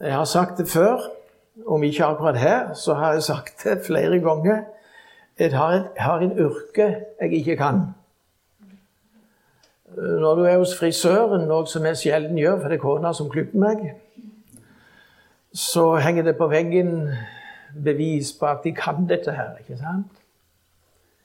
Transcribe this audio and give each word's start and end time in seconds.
Jeg 0.00 0.14
har 0.14 0.24
sagt 0.24 0.58
det 0.58 0.68
før, 0.68 0.98
om 1.66 1.82
ikke 1.82 2.04
akkurat 2.04 2.38
her, 2.38 2.74
så 2.74 2.94
har 2.94 3.12
jeg 3.12 3.22
sagt 3.22 3.64
det 3.64 3.82
flere 3.86 4.18
ganger. 4.18 4.62
Jeg 5.38 5.56
har 5.56 5.72
en, 5.72 5.84
har 5.96 6.18
en 6.18 6.38
yrke 6.38 6.96
jeg 7.20 7.32
ikke 7.32 7.56
kan. 7.56 7.80
Når 9.96 10.34
du 10.34 10.42
er 10.42 10.58
hos 10.58 10.78
frisøren, 10.78 11.46
noe 11.46 11.66
som 11.70 11.86
jeg 11.86 11.96
sjelden 11.96 12.38
gjør, 12.38 12.58
for 12.58 12.68
det 12.68 12.78
er 12.78 12.82
kona 12.82 13.12
som 13.14 13.30
klipper 13.30 13.58
meg, 13.58 13.84
så 15.54 15.92
henger 16.02 16.26
det 16.26 16.36
på 16.36 16.50
veggen 16.50 17.12
bevis 17.84 18.32
på 18.34 18.50
at 18.50 18.66
de 18.66 18.74
kan 18.74 19.06
dette 19.08 19.30
her. 19.30 19.54
ikke 19.62 19.78
sant? 19.78 20.10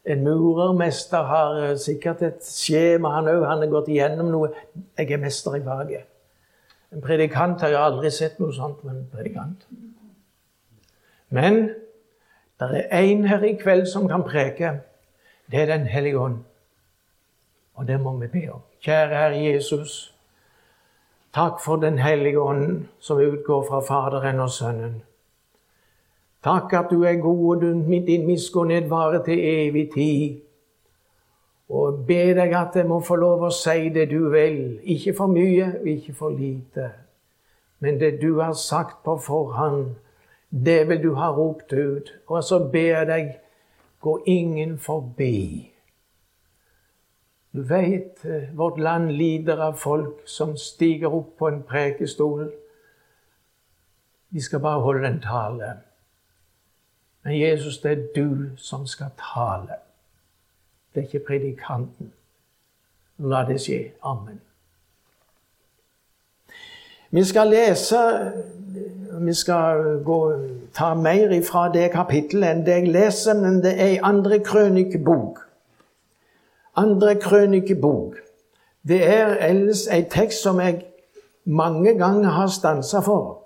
En 0.06 0.24
murermester 0.24 1.26
har 1.26 1.76
sikkert 1.76 2.22
et 2.22 2.46
skjema, 2.46 3.16
han 3.18 3.34
òg. 3.34 3.48
Han 3.50 3.66
har 3.66 3.74
gått 3.74 3.90
igjennom 3.90 4.30
noe. 4.30 4.54
Jeg 4.98 5.12
er 5.12 5.22
mester 5.26 5.58
i 5.58 5.66
faget. 5.66 6.06
En 6.92 7.02
predikant 7.02 7.62
har 7.62 7.70
jeg 7.70 7.82
aldri 7.82 8.12
sett 8.12 8.40
noe 8.42 8.54
sånt 8.54 8.84
med 8.84 8.96
en 8.96 9.10
predikant. 9.14 9.68
Men 11.30 11.60
det 12.60 12.86
er 12.90 13.04
én 13.04 13.28
her 13.30 13.44
i 13.46 13.54
kveld 13.62 13.86
som 13.88 14.08
kan 14.10 14.24
preke. 14.24 14.80
Det 15.52 15.62
er 15.62 15.66
Den 15.66 15.86
hellige 15.86 16.20
ånd. 16.20 16.40
Og 17.74 17.88
det 17.88 18.00
må 18.02 18.18
vi 18.18 18.28
be 18.28 18.48
om. 18.52 18.62
Kjære 18.82 19.16
Herre 19.16 19.44
Jesus. 19.44 20.16
Takk 21.34 21.62
for 21.62 21.76
Den 21.76 21.98
hellige 21.98 22.42
ånd 22.42 22.88
som 23.00 23.18
utgår 23.18 23.66
fra 23.70 23.80
Faderen 23.80 24.40
og 24.40 24.50
Sønnen. 24.50 25.02
Takk 26.44 26.74
at 26.74 26.92
du 26.92 27.04
er 27.04 27.22
god, 27.22 27.56
og 27.56 27.62
din 28.08 28.28
miskunnhet 28.28 28.90
varer 28.90 29.24
til 29.24 29.40
evig 29.40 29.90
tid. 29.94 30.49
Og 31.70 32.06
be 32.08 32.34
deg 32.34 32.54
at 32.58 32.76
jeg 32.76 32.88
må 32.90 32.98
få 33.06 33.16
lov 33.22 33.46
å 33.46 33.52
si 33.54 33.92
det 33.94 34.08
du 34.10 34.30
vil. 34.34 34.80
Ikke 34.90 35.14
for 35.18 35.30
mye, 35.30 35.76
ikke 35.86 36.16
for 36.18 36.34
lite. 36.34 36.90
Men 37.80 38.00
det 38.00 38.18
du 38.22 38.40
har 38.40 38.54
sagt 38.58 39.04
på 39.06 39.18
forhånd, 39.22 39.96
det 40.50 40.88
vil 40.90 41.04
du 41.04 41.14
ha 41.14 41.30
ropt 41.32 41.74
ut. 41.74 42.14
Og 42.28 42.44
så 42.44 42.60
ber 42.72 42.90
jeg 42.90 43.08
deg, 43.08 43.36
gå 44.02 44.16
ingen 44.26 44.78
forbi. 44.80 45.70
Du 47.54 47.62
vet, 47.62 48.26
eh, 48.26 48.50
vårt 48.54 48.80
land 48.80 49.12
lider 49.12 49.58
av 49.58 49.74
folk 49.74 50.22
som 50.26 50.58
stiger 50.58 51.14
opp 51.14 51.38
på 51.38 51.48
en 51.48 51.64
prekestol. 51.64 52.52
De 54.30 54.42
skal 54.42 54.60
bare 54.60 54.82
holde 54.82 55.08
en 55.08 55.22
tale. 55.22 55.74
Men 57.24 57.40
Jesus, 57.40 57.82
det 57.82 57.92
er 57.92 58.08
du 58.16 58.50
som 58.58 58.88
skal 58.88 59.10
tale. 59.18 59.89
Det 60.94 61.02
er 61.02 61.06
ikke 61.06 61.26
predikanten. 61.28 62.14
La 63.18 63.44
det 63.48 63.60
skje. 63.62 63.92
Amen. 64.04 64.40
Vi 67.12 67.24
skal 67.24 67.48
lese 67.48 67.98
Vi 69.20 69.34
skal 69.34 70.00
gå, 70.06 70.34
ta 70.74 70.94
mer 70.94 71.32
ifra 71.34 71.66
det 71.74 71.88
kapittelet 71.92 72.52
enn 72.54 72.62
det 72.66 72.76
jeg 72.78 72.92
leser, 72.94 73.34
men 73.34 73.58
det 73.64 73.74
er 73.82 73.96
i 73.96 74.04
andre 74.06 74.38
krønikebok. 74.40 75.40
Andre 76.78 77.16
krønikebok. 77.20 78.16
Det 78.88 79.02
er 79.04 79.34
ellers 79.50 79.88
en 79.88 80.06
tekst 80.14 80.46
som 80.46 80.62
jeg 80.62 80.86
mange 81.44 81.98
ganger 81.98 82.30
har 82.30 82.48
stansa 82.48 83.02
for. 83.04 83.42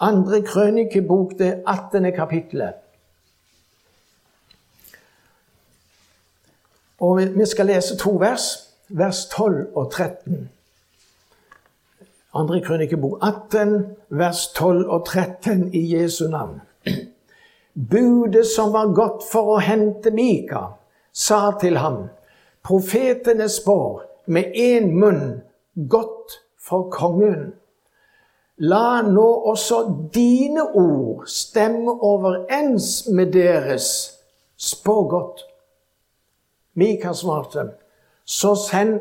Andre 0.00 0.42
krønikebok, 0.42 1.32
det 1.38 1.62
18. 1.66 2.12
kapittelet. 2.12 2.83
Og 7.00 7.18
vi 7.18 7.46
skal 7.46 7.66
lese 7.66 7.96
to 7.98 8.10
vers, 8.20 8.70
vers 8.88 9.26
12 9.26 9.66
og 9.74 9.90
13. 9.90 10.50
Andre 12.34 12.60
krønikebok 12.60 13.18
18, 13.22 13.96
vers 14.08 14.46
12 14.54 14.90
og 14.90 15.06
13 15.06 15.74
i 15.74 15.94
Jesu 15.94 16.28
navn. 16.28 16.60
Budet 17.90 18.46
som 18.46 18.72
var 18.72 18.94
godt 18.94 19.22
for 19.32 19.56
å 19.56 19.62
hente 19.62 20.10
Mika, 20.14 20.66
sa 21.12 21.52
til 21.60 21.78
ham, 21.78 22.08
profetene 22.62 23.48
spår 23.50 24.02
med 24.26 24.54
én 24.54 24.90
munn 24.94 25.42
godt 25.90 26.38
for 26.58 26.90
kongen. 26.90 27.52
La 28.58 29.02
nå 29.02 29.26
også 29.50 29.80
dine 30.14 30.62
ord 30.62 31.26
stemme 31.26 31.90
overens 31.90 33.08
med 33.10 33.32
deres. 33.34 33.88
Spå 34.56 35.02
godt. 35.10 35.42
Mika 36.74 37.12
svarte, 37.14 37.68
så 38.24 38.54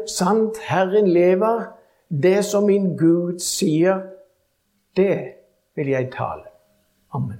sant 0.07 0.57
Herren 0.67 1.07
lever, 1.07 1.63
det 2.09 2.44
som 2.45 2.67
min 2.69 2.97
Gud 2.97 3.39
sier, 3.39 4.01
det 4.97 5.17
vil 5.75 5.88
jeg 5.88 6.11
tale. 6.13 6.45
Amen. 7.13 7.39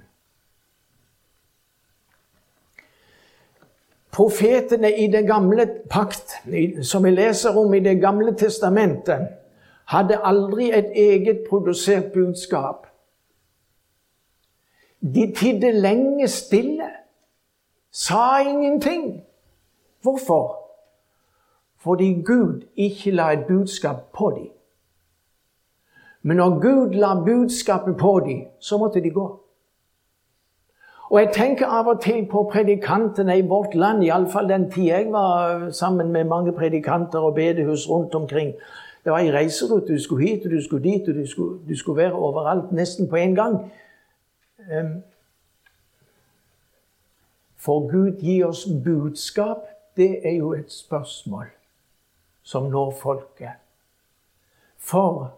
Profetene 4.14 4.90
i 4.98 5.06
det 5.10 5.26
gamle 5.26 5.66
pakt, 5.90 6.36
som 6.82 7.04
vi 7.04 7.10
leser 7.10 7.58
om 7.58 7.74
i 7.74 7.80
Det 7.80 8.00
gamle 8.00 8.34
testamentet, 8.34 9.28
hadde 9.86 10.20
aldri 10.22 10.70
et 10.70 10.90
eget 10.94 11.44
produsert 11.50 12.12
budskap. 12.12 12.86
De 15.00 15.32
tidde 15.36 15.72
lenge 15.72 16.28
stille, 16.28 16.88
sa 17.92 18.38
ingenting. 18.38 19.24
Hvorfor? 20.04 20.60
Fordi 21.80 22.22
Gud 22.26 22.60
ikke 22.76 23.10
la 23.10 23.32
et 23.32 23.46
budskap 23.48 24.12
på 24.12 24.30
dem. 24.36 24.50
Men 26.22 26.36
når 26.36 26.60
Gud 26.60 26.94
la 26.94 27.14
budskapet 27.24 27.96
på 27.96 28.20
dem, 28.26 28.46
så 28.60 28.78
måtte 28.78 29.00
de 29.00 29.10
gå. 29.10 29.40
Og 31.10 31.20
jeg 31.20 31.30
tenker 31.32 31.66
av 31.66 31.86
og 31.86 32.00
til 32.02 32.24
på 32.30 32.42
predikantene 32.52 33.38
i 33.38 33.44
vårt 33.48 33.74
land, 33.74 34.04
iallfall 34.04 34.48
den 34.48 34.70
tida 34.70 34.98
jeg 34.98 35.12
var 35.12 35.70
sammen 35.70 36.12
med 36.12 36.24
mange 36.24 36.52
predikanter 36.52 37.18
og 37.18 37.34
bedehus 37.34 37.88
rundt 37.90 38.14
omkring. 38.14 38.54
Det 39.04 39.12
var 39.12 39.18
ei 39.18 39.32
reiserute. 39.32 39.92
Du 39.92 40.02
skulle 40.02 40.28
hit, 40.28 40.46
og 40.46 40.50
du 40.50 40.62
skulle 40.64 40.84
dit, 40.84 41.08
og 41.08 41.14
du 41.14 41.26
skulle, 41.26 41.58
du 41.68 41.76
skulle 41.76 42.02
være 42.02 42.12
overalt 42.12 42.72
nesten 42.72 43.08
på 43.08 43.16
en 43.16 43.34
gang. 43.34 43.58
For 47.56 47.88
Gud 47.92 48.20
gir 48.20 48.46
oss 48.46 48.66
budskap. 48.84 49.73
Det 49.96 50.26
er 50.26 50.36
jo 50.36 50.52
et 50.52 50.72
spørsmål 50.72 51.46
som 52.42 52.70
når 52.70 52.90
folket. 53.02 53.56
For 54.78 55.32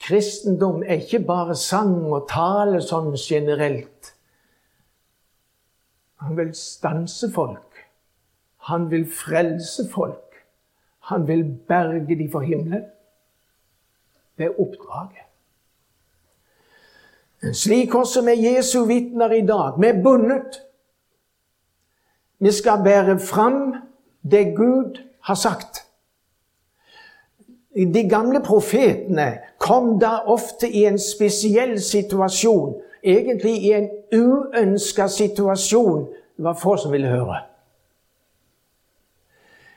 Kristendom 0.00 0.82
er 0.82 0.94
ikke 0.94 1.20
bare 1.26 1.54
sang 1.56 1.94
og 2.12 2.26
tale 2.28 2.80
sånn 2.84 3.14
generelt. 3.16 4.10
Han 6.24 6.36
vil 6.36 6.50
stanse 6.56 7.30
folk. 7.32 7.78
Han 8.68 8.90
vil 8.90 9.06
frelse 9.08 9.86
folk. 9.92 10.20
Han 11.10 11.28
vil 11.28 11.44
berge 11.68 12.16
de 12.16 12.28
for 12.32 12.44
himmelen. 12.44 12.84
Det 14.36 14.48
er 14.48 14.60
oppdraget. 14.60 15.24
Slik 17.52 17.94
også 17.94 18.22
med 18.24 18.40
Jesu 18.40 18.84
vitner 18.88 19.32
i 19.36 19.44
dag. 19.46 19.76
Vi 19.80 19.86
er 19.86 20.02
bundet. 20.02 20.62
Vi 22.44 22.52
skal 22.52 22.82
bære 22.84 23.18
fram 23.18 23.74
det 24.30 24.56
Gud 24.56 24.98
har 25.20 25.34
sagt. 25.34 25.86
De 27.74 28.08
gamle 28.08 28.40
profetene 28.44 29.38
kom 29.58 30.00
da 30.00 30.18
ofte 30.26 30.68
i 30.68 30.84
en 30.84 30.98
spesiell 30.98 31.80
situasjon. 31.80 32.74
Egentlig 33.02 33.54
i 33.64 33.72
en 33.72 33.88
uønska 34.12 35.06
situasjon. 35.08 36.04
Det 36.36 36.44
var 36.44 36.58
få 36.60 36.76
som 36.76 36.92
ville 36.92 37.08
høre. 37.08 37.38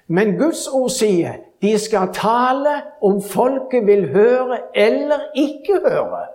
Men 0.08 0.36
Guds 0.38 0.68
ord 0.68 0.90
sier 0.90 1.40
de 1.62 1.72
skal 1.80 2.12
tale 2.14 2.82
om 3.02 3.22
folket 3.22 3.88
vil 3.88 4.10
høre 4.12 4.60
eller 4.76 5.32
ikke 5.36 5.80
høre. 5.88 6.26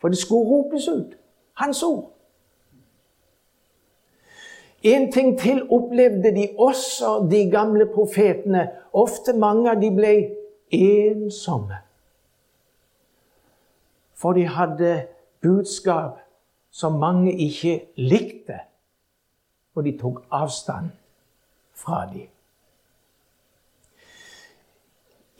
For 0.00 0.08
det 0.08 0.18
skulle 0.18 0.48
ropes 0.48 0.88
ut. 0.88 1.12
Hans 1.54 1.82
ord. 1.82 2.19
En 4.82 5.12
ting 5.12 5.38
til 5.38 5.66
opplevde 5.72 6.34
de 6.36 6.48
også, 6.58 7.28
de 7.30 7.50
gamle 7.50 7.86
profetene. 7.94 8.70
Ofte 8.92 9.32
mange 9.32 9.70
av 9.70 9.80
de 9.80 9.90
ble 9.92 10.14
ensomme. 10.72 11.82
For 14.14 14.32
de 14.32 14.46
hadde 14.48 15.06
budskap 15.40 16.18
som 16.70 16.98
mange 17.00 17.32
ikke 17.32 17.80
likte, 17.96 18.60
og 19.74 19.84
de 19.84 19.96
tok 19.98 20.22
avstand 20.30 20.90
fra 21.74 22.06
dem. 22.12 22.28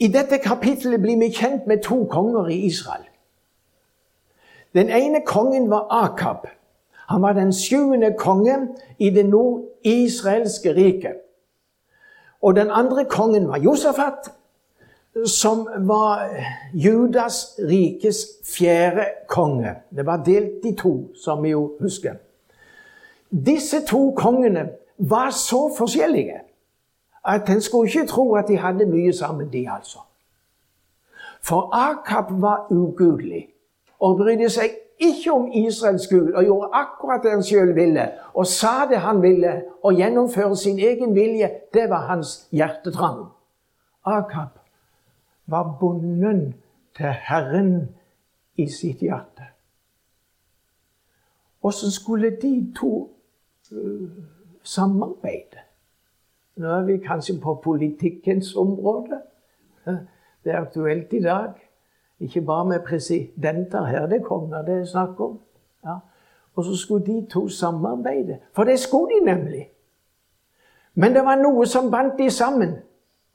I 0.01 0.09
dette 0.09 0.39
kapittelet 0.41 1.01
blir 1.01 1.19
vi 1.21 1.29
kjent 1.33 1.67
med 1.69 1.83
to 1.85 2.05
konger 2.09 2.49
i 2.49 2.57
Israel. 2.67 3.05
Den 4.75 4.89
ene 4.89 5.21
kongen 5.27 5.71
var 5.71 5.87
Akab. 5.91 6.47
Han 7.11 7.23
var 7.23 7.33
den 7.33 7.53
sjuende 7.53 8.15
kongen 8.19 8.69
i 8.99 9.11
det 9.11 9.27
nordisraelske 9.27 10.75
riket. 10.75 11.17
Og 12.43 12.57
den 12.57 12.71
andre 12.71 13.05
kongen 13.05 13.49
var 13.49 13.59
Josafat, 13.59 14.31
som 15.27 15.69
var 15.79 16.29
Judas 16.75 17.59
rikes 17.59 18.17
fjerde 18.45 19.05
konge. 19.29 19.75
Det 19.91 20.07
var 20.07 20.23
delt 20.25 20.65
i 20.65 20.75
to, 20.75 21.15
som 21.15 21.43
vi 21.43 21.51
jo 21.51 21.73
husker. 21.81 22.15
Disse 23.31 23.87
to 23.87 24.13
kongene 24.17 24.69
var 24.99 25.31
så 25.31 25.75
forskjellige 25.79 26.41
at 27.25 27.51
en 27.51 27.61
skulle 27.61 27.89
ikke 27.89 28.07
tro 28.07 28.35
at 28.35 28.49
de 28.49 28.57
hadde 28.57 28.87
mye 28.87 29.13
sammen, 29.13 29.53
de 29.53 29.67
altså. 29.71 29.99
For 31.43 31.75
Akab 31.75 32.25
var 32.31 32.67
ugudelig 32.71 33.49
og 34.01 34.17
brydde 34.17 34.49
seg 34.51 34.71
ikke 35.01 35.33
om 35.33 35.51
Israels 35.53 36.09
Gud 36.09 36.33
og 36.33 36.45
gjorde 36.45 36.69
akkurat 36.73 37.23
det 37.25 37.31
han 37.31 37.45
sjøl 37.45 37.75
ville, 37.75 38.11
og 38.35 38.47
sa 38.47 38.87
det 38.91 39.01
han 39.01 39.23
ville, 39.23 39.63
og 39.83 39.97
gjennomføre 39.97 40.57
sin 40.57 40.79
egen 40.79 41.15
vilje, 41.15 41.51
det 41.75 41.89
var 41.91 42.07
hans 42.07 42.49
hjertetrang. 42.53 43.27
Akab 44.05 44.59
var 45.47 45.77
bonden 45.81 46.55
til 46.97 47.15
Herren 47.29 47.89
i 48.57 48.69
sitt 48.69 49.01
hjerte. 49.01 49.49
Åssen 51.63 51.91
skulle 51.91 52.31
de 52.43 52.73
to 52.77 53.11
uh, 53.73 54.11
samarbeide? 54.63 55.65
Nå 56.57 56.69
er 56.69 56.85
vi 56.85 56.99
kanskje 57.05 57.39
på 57.41 57.55
politikkens 57.65 58.55
område. 58.57 59.21
Det 60.45 60.53
er 60.53 60.61
aktuelt 60.61 61.13
i 61.13 61.21
dag. 61.21 61.70
Ikke 62.21 62.41
bare 62.41 62.65
med 62.65 62.81
presidenter. 62.81 63.85
Her 63.85 64.07
det 64.07 64.21
er 64.21 64.25
konger 64.25 64.63
det 64.63 64.81
er 64.81 64.85
snakk 64.85 65.21
om. 65.21 65.39
Ja. 65.85 65.97
Og 66.55 66.65
så 66.65 66.77
skulle 66.77 67.07
de 67.07 67.27
to 67.31 67.49
samarbeide. 67.49 68.39
For 68.53 68.65
det 68.65 68.79
skulle 68.79 69.15
de 69.15 69.25
nemlig. 69.25 69.71
Men 70.95 71.15
det 71.15 71.25
var 71.25 71.37
noe 71.41 71.67
som 71.67 71.91
bandt 71.91 72.19
de 72.19 72.31
sammen. 72.31 72.77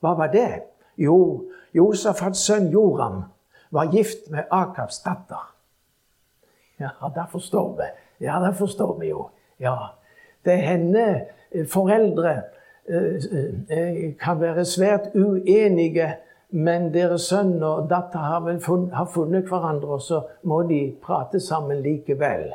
Hva 0.00 0.14
var 0.14 0.30
det? 0.32 0.62
Jo, 0.98 1.44
Josafats 1.74 2.44
sønn 2.46 2.68
Joram 2.72 3.22
var 3.70 3.92
gift 3.92 4.30
med 4.30 4.44
Akabs 4.50 5.00
datter. 5.02 5.52
Ja, 6.80 6.90
det 7.14 7.24
forstår 7.30 7.76
vi. 7.76 7.88
Ja, 8.26 8.38
det 8.46 8.54
forstår 8.56 8.98
vi 9.00 9.08
jo. 9.08 9.28
Ja. 9.60 9.76
Det 10.44 10.52
er 10.52 10.56
henne 10.56 11.06
eh, 11.50 11.66
foreldre 11.66 12.42
eh, 12.88 13.24
eh, 13.70 14.14
kan 14.20 14.40
være 14.40 14.64
svært 14.64 15.14
uenige 15.14 16.12
men 16.50 16.92
deres 16.94 17.26
sønn 17.30 17.56
og 17.64 17.88
datter 17.90 18.22
har 18.22 18.46
funnet, 18.62 18.94
har 18.94 19.08
funnet 19.10 19.48
hverandre, 19.48 19.98
og 19.98 20.02
så 20.02 20.22
må 20.42 20.62
de 20.68 20.80
prate 21.02 21.40
sammen 21.40 21.82
likevel. 21.82 22.52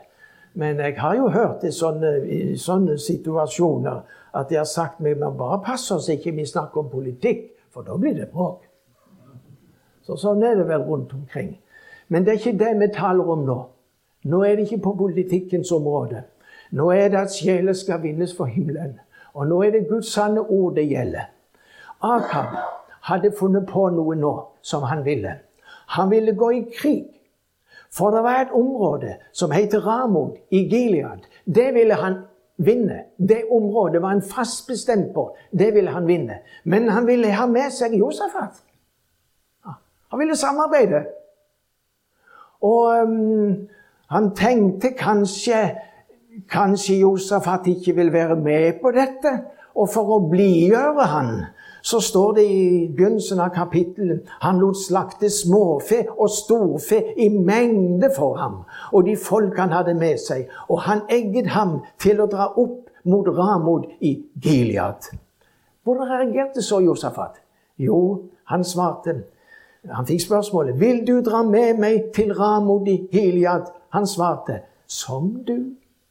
Men 0.53 0.79
jeg 0.79 0.95
har 0.99 1.15
jo 1.15 1.29
hørt 1.29 1.63
i 1.63 1.71
sånne, 1.71 2.11
i 2.27 2.57
sånne 2.59 2.97
situasjoner 2.99 4.01
at 4.35 4.49
de 4.49 4.57
har 4.59 4.67
sagt 4.67 4.99
meg 4.99 5.19
men 5.19 5.37
bare 5.37 5.61
pass 5.63 5.89
oss 5.91 6.09
ikke 6.11 6.35
vi 6.35 6.45
snakker 6.47 6.83
om 6.83 6.89
politikk, 6.91 7.49
for 7.71 7.87
da 7.87 7.95
blir 7.99 8.15
det 8.15 8.31
bråk. 8.31 8.63
Så 10.03 10.17
sånn 10.19 10.43
er 10.43 10.57
det 10.59 10.67
vel 10.67 10.83
rundt 10.87 11.13
omkring. 11.15 11.53
Men 12.11 12.25
det 12.25 12.33
er 12.33 12.39
ikke 12.41 12.59
det 12.59 12.73
vi 12.79 12.89
taler 12.95 13.27
om 13.31 13.45
nå. 13.47 13.59
Nå 14.27 14.41
er 14.43 14.55
det 14.55 14.67
ikke 14.67 14.83
på 14.83 14.95
politikkens 14.99 15.71
område. 15.71 16.25
Nå 16.71 16.89
er 16.91 17.11
det 17.11 17.19
at 17.21 17.35
sjelen 17.35 17.75
skal 17.75 18.01
vinnes 18.03 18.33
for 18.35 18.51
himmelen. 18.51 18.97
Og 19.33 19.47
nå 19.47 19.61
er 19.63 19.71
det 19.75 19.87
Guds 19.87 20.11
sanne 20.11 20.43
ord 20.43 20.75
det 20.75 20.89
gjelder. 20.89 21.29
Akab 22.03 22.55
hadde 23.07 23.33
funnet 23.39 23.67
på 23.69 23.89
noe 23.93 24.15
nå 24.15 24.33
som 24.61 24.83
han 24.83 25.05
ville. 25.05 25.37
Han 25.97 26.11
ville 26.11 26.35
gå 26.37 26.51
i 26.51 26.65
krig. 26.77 27.07
For 27.91 28.11
det 28.11 28.23
var 28.23 28.41
et 28.41 28.53
område 28.55 29.17
som 29.35 29.51
heter 29.51 29.83
Ramon 29.83 30.35
i 30.49 30.63
Gilead. 30.69 31.25
Det 31.45 31.73
ville 31.73 31.93
han 31.99 32.21
vinne. 32.57 33.03
Det 33.17 33.43
området 33.51 34.01
var 34.01 34.15
han 34.15 34.21
fast 34.21 34.67
bestemt 34.67 35.13
på. 35.13 35.35
Det 35.51 35.73
ville 35.73 35.91
han 35.91 36.07
vinne. 36.07 36.39
Men 36.63 36.89
han 36.89 37.07
ville 37.07 37.33
ha 37.35 37.47
med 37.47 37.73
seg 37.73 37.97
Josafat. 37.99 38.61
Han 40.11 40.19
ville 40.19 40.35
samarbeide. 40.35 41.05
Og 42.61 43.07
um, 43.07 43.67
han 44.11 44.35
tenkte 44.35 44.93
kanskje 44.97 45.69
Kanskje 46.51 46.95
Josafat 47.01 47.65
ikke 47.67 47.95
vil 47.95 48.13
være 48.13 48.35
med 48.35 48.79
på 48.81 48.91
dette. 48.95 49.33
Og 49.75 49.89
for 49.91 50.13
å 50.15 50.19
blidgjøre 50.31 51.07
han, 51.11 51.31
så 51.81 51.99
står 51.99 52.33
det 52.33 52.45
i 52.45 52.87
begynnelsen 52.87 53.39
av 53.39 53.49
kapittelet 53.55 54.29
han 54.41 54.59
lot 54.61 54.77
slakte 54.77 55.29
småfe 55.29 56.03
og 56.17 56.29
storfe 56.29 57.01
i 57.17 57.29
mengde 57.29 58.11
for 58.15 58.37
ham 58.37 58.61
og 58.91 59.05
de 59.05 59.15
folk 59.17 59.57
han 59.57 59.73
hadde 59.73 59.93
med 59.97 60.19
seg, 60.21 60.47
og 60.69 60.81
han 60.85 61.03
egget 61.09 61.51
ham 61.55 61.79
til 61.99 62.21
å 62.21 62.29
dra 62.29 62.51
opp 62.55 62.89
mot 63.03 63.27
Ramod 63.27 63.87
i 63.99 64.17
Gilead. 64.43 65.11
Hvordan 65.83 66.09
reagerte 66.09 66.61
så 66.61 66.79
Josafat? 66.79 67.41
Jo, 67.77 68.21
han 68.45 68.63
svarte 68.63 69.23
Han 69.95 70.05
fikk 70.05 70.21
spørsmålet 70.21 70.79
'Vil 70.79 71.07
du 71.07 71.21
dra 71.21 71.43
med 71.43 71.77
meg 71.79 72.11
til 72.13 72.33
Ramod 72.33 72.87
i 72.87 73.07
Gilead?' 73.11 73.71
Han 73.89 74.07
svarte 74.07 74.59
'Som 74.87 75.43
du, 75.47 75.57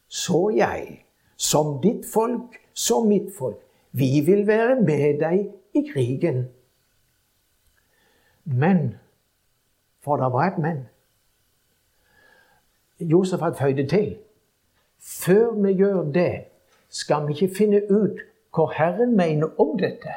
så 0.08 0.50
jeg. 0.56 1.04
Som 1.36 1.80
ditt 1.82 2.04
folk, 2.12 2.58
så 2.74 3.04
mitt 3.04 3.30
folk. 3.38 3.56
Vi 3.92 4.20
vil 4.26 4.46
være 4.46 4.80
med 4.80 5.20
deg 5.20 5.50
i 5.74 5.82
krigen. 5.92 6.48
Men 8.44 8.98
For 10.00 10.16
det 10.16 10.32
var 10.32 10.46
et 10.46 10.58
men. 10.58 10.88
Josef 13.00 13.40
hadde 13.40 13.56
føyde 13.56 13.86
til. 13.86 14.16
Før 14.98 15.52
vi 15.52 15.72
gjør 15.72 16.02
det, 16.02 16.44
skal 16.88 17.26
vi 17.26 17.32
ikke 17.32 17.54
finne 17.56 17.82
ut 17.90 18.20
hva 18.56 18.66
Herren 18.74 19.16
mener 19.16 19.60
om 19.60 19.76
dette. 19.78 20.14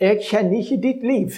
Jeg 0.00 0.22
kjenner 0.30 0.58
ikke 0.58 0.80
ditt 0.82 1.02
liv. 1.04 1.30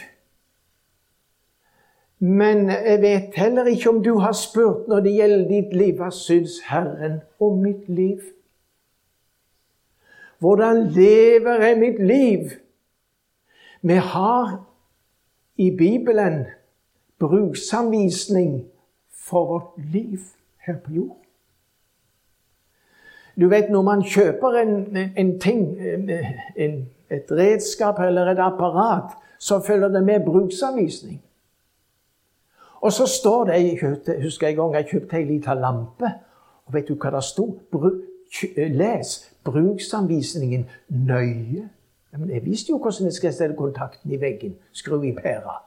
Men 2.19 2.71
jeg 2.71 3.01
vet 3.03 3.35
heller 3.35 3.67
ikke 3.67 3.91
om 3.91 4.03
du 4.05 4.19
har 4.19 4.33
spurt 4.33 4.89
når 4.89 5.01
det 5.01 5.15
gjelder 5.17 5.49
ditt 5.49 5.73
liv. 5.75 5.97
Hva 5.99 6.11
syns 6.15 6.61
Herren 6.69 7.21
om 7.41 7.59
mitt 7.59 7.89
liv? 7.89 8.21
Hvordan 10.43 10.87
lever 10.87 11.63
jeg 11.63 11.79
mitt 11.79 12.07
liv? 12.07 12.39
Vi 13.83 13.93
har 13.93 14.65
i 15.57 15.71
Bibelen 15.77 16.45
bruksanvisning 17.19 18.67
for 19.11 19.47
vårt 19.47 19.93
liv 19.93 20.19
her 20.67 20.79
på 20.85 20.93
jord. 20.93 21.17
Du 23.41 23.49
vet, 23.49 23.71
når 23.71 23.83
man 23.83 24.03
kjøper 24.03 24.49
en, 24.49 24.97
en 25.17 25.41
ting, 25.41 25.79
en, 26.57 26.89
et 27.11 27.31
redskap 27.31 28.01
eller 28.01 28.27
et 28.27 28.39
apparat, 28.39 29.15
så 29.39 29.61
følger 29.61 29.89
det 29.89 30.05
med 30.05 30.25
bruksanvisning. 30.25 31.23
Og 32.81 32.93
så 32.93 33.07
står 33.07 33.45
det 33.45 33.53
Jeg 33.53 34.23
husker 34.23 34.49
en 34.49 34.57
gang 34.57 34.75
jeg 34.75 34.87
kjøpte 34.91 35.17
ei 35.17 35.25
lita 35.25 35.55
lampe. 35.55 36.11
Og 36.67 36.75
vet 36.75 36.89
du 36.89 36.95
hva 36.95 37.15
det 37.15 37.25
sto? 37.25 37.47
Les 38.57 39.35
bruksanvisningen 39.45 40.67
nøye. 40.89 41.69
Jeg 42.13 42.45
visste 42.45 42.71
jo 42.71 42.79
hvordan 42.79 43.05
jeg 43.05 43.13
skal 43.13 43.33
stelle 43.33 43.57
kontakten 43.57 44.13
i 44.13 44.21
veggen. 44.21 44.57
Skru 44.73 45.03
i 45.03 45.13
pæra. 45.13 45.63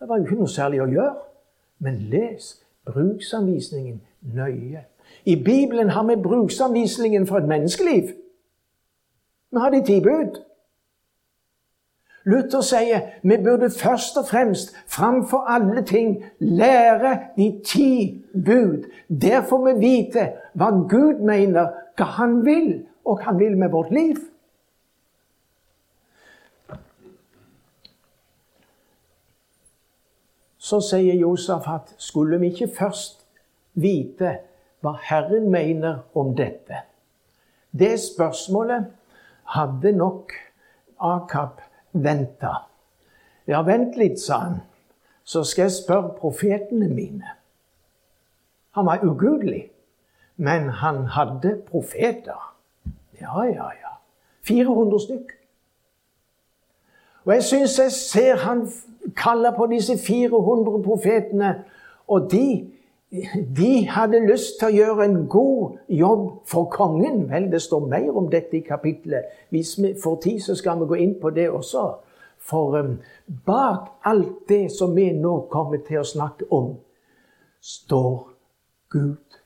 Det 0.00 0.08
var 0.08 0.16
jo 0.16 0.24
ikke 0.24 0.40
noe 0.40 0.48
særlig 0.48 0.82
å 0.84 0.88
gjøre. 0.88 1.14
Men 1.84 2.00
les 2.12 2.54
bruksanvisningen 2.84 4.00
nøye. 4.34 4.84
I 5.24 5.36
Bibelen 5.36 5.88
har 5.88 6.04
vi 6.08 6.16
bruksanvisningen 6.22 7.26
for 7.26 7.38
et 7.38 7.48
menneskeliv. 7.48 8.12
Vi 9.50 9.60
har 9.60 9.70
de 9.70 9.84
ti 9.84 10.00
bud. 10.00 10.40
Luther 12.24 12.60
sier 12.64 13.00
vi 13.22 13.36
burde 13.36 13.68
først 13.70 14.16
og 14.16 14.28
fremst 14.28 14.72
framfor 14.88 15.44
alle 15.48 15.82
ting 15.84 16.24
lære 16.38 17.18
de 17.36 17.60
ti 17.64 18.24
bud. 18.32 18.88
Der 19.08 19.42
får 19.42 19.64
vi 19.64 19.74
vite 19.80 20.30
hva 20.54 20.70
Gud 20.88 21.20
mener, 21.20 21.68
hva 21.96 22.04
Han 22.16 22.44
vil, 22.44 22.86
og 23.04 23.18
hva 23.18 23.24
Han 23.24 23.38
vil 23.38 23.58
med 23.58 23.68
vårt 23.68 23.90
liv. 23.90 24.16
Så 30.58 30.80
sier 30.80 31.20
Josef 31.20 31.68
at 31.68 31.92
skulle 31.98 32.40
vi 32.40 32.48
ikke 32.54 32.70
først 32.78 33.20
vite 33.74 34.38
hva 34.80 34.94
Herren 35.10 35.50
mener 35.52 36.06
om 36.16 36.32
dette? 36.36 36.86
Det 37.78 37.98
spørsmålet 38.00 38.86
hadde 39.52 39.92
nok 39.92 40.32
Akab 41.00 41.60
venta. 41.94 42.54
Ja, 43.46 43.62
vent 43.62 43.96
litt, 43.96 44.18
sa 44.20 44.38
han, 44.46 44.60
så 45.24 45.44
skal 45.44 45.68
jeg 45.68 45.76
spørre 45.78 46.14
profetene 46.18 46.88
mine. 46.92 47.36
Han 48.74 48.86
var 48.86 49.04
ugudelig, 49.06 49.68
men 50.36 50.68
han 50.68 51.06
hadde 51.14 51.56
profeter. 51.68 52.40
Ja, 53.20 53.44
ja, 53.46 53.70
ja. 53.78 53.92
400 54.44 55.00
stykk. 55.00 55.34
Og 57.24 57.32
jeg 57.34 57.44
syns 57.44 57.78
jeg 57.78 57.92
ser 57.92 58.42
han 58.42 58.66
kaller 59.16 59.54
på 59.56 59.66
disse 59.70 59.96
400 59.98 60.82
profetene, 60.84 61.54
og 62.08 62.30
de 62.32 62.73
de 63.56 63.86
hadde 63.88 64.26
lyst 64.26 64.56
til 64.58 64.72
å 64.72 64.74
gjøre 64.74 65.04
en 65.06 65.20
god 65.30 65.76
jobb 65.88 66.24
for 66.50 66.66
kongen. 66.72 67.28
Vel, 67.30 67.46
det 67.52 67.62
står 67.62 67.86
mer 67.86 68.16
om 68.16 68.26
dette 68.30 68.58
i 68.58 68.64
kapittelet. 68.66 69.30
Hvis 69.54 69.76
vi 69.78 69.92
får 70.02 70.16
tid, 70.24 70.40
så 70.42 70.56
skal 70.58 70.80
vi 70.80 70.88
gå 70.90 70.98
inn 71.04 71.14
på 71.20 71.30
det 71.30 71.46
også. 71.50 71.84
For 72.44 72.74
um, 72.80 72.96
bak 73.46 73.92
alt 74.04 74.48
det 74.48 74.72
som 74.74 74.96
vi 74.96 75.12
nå 75.16 75.36
kommer 75.52 75.84
til 75.86 76.02
å 76.02 76.08
snakke 76.08 76.48
om, 76.52 76.74
står 77.62 78.18
Gud. 78.92 79.38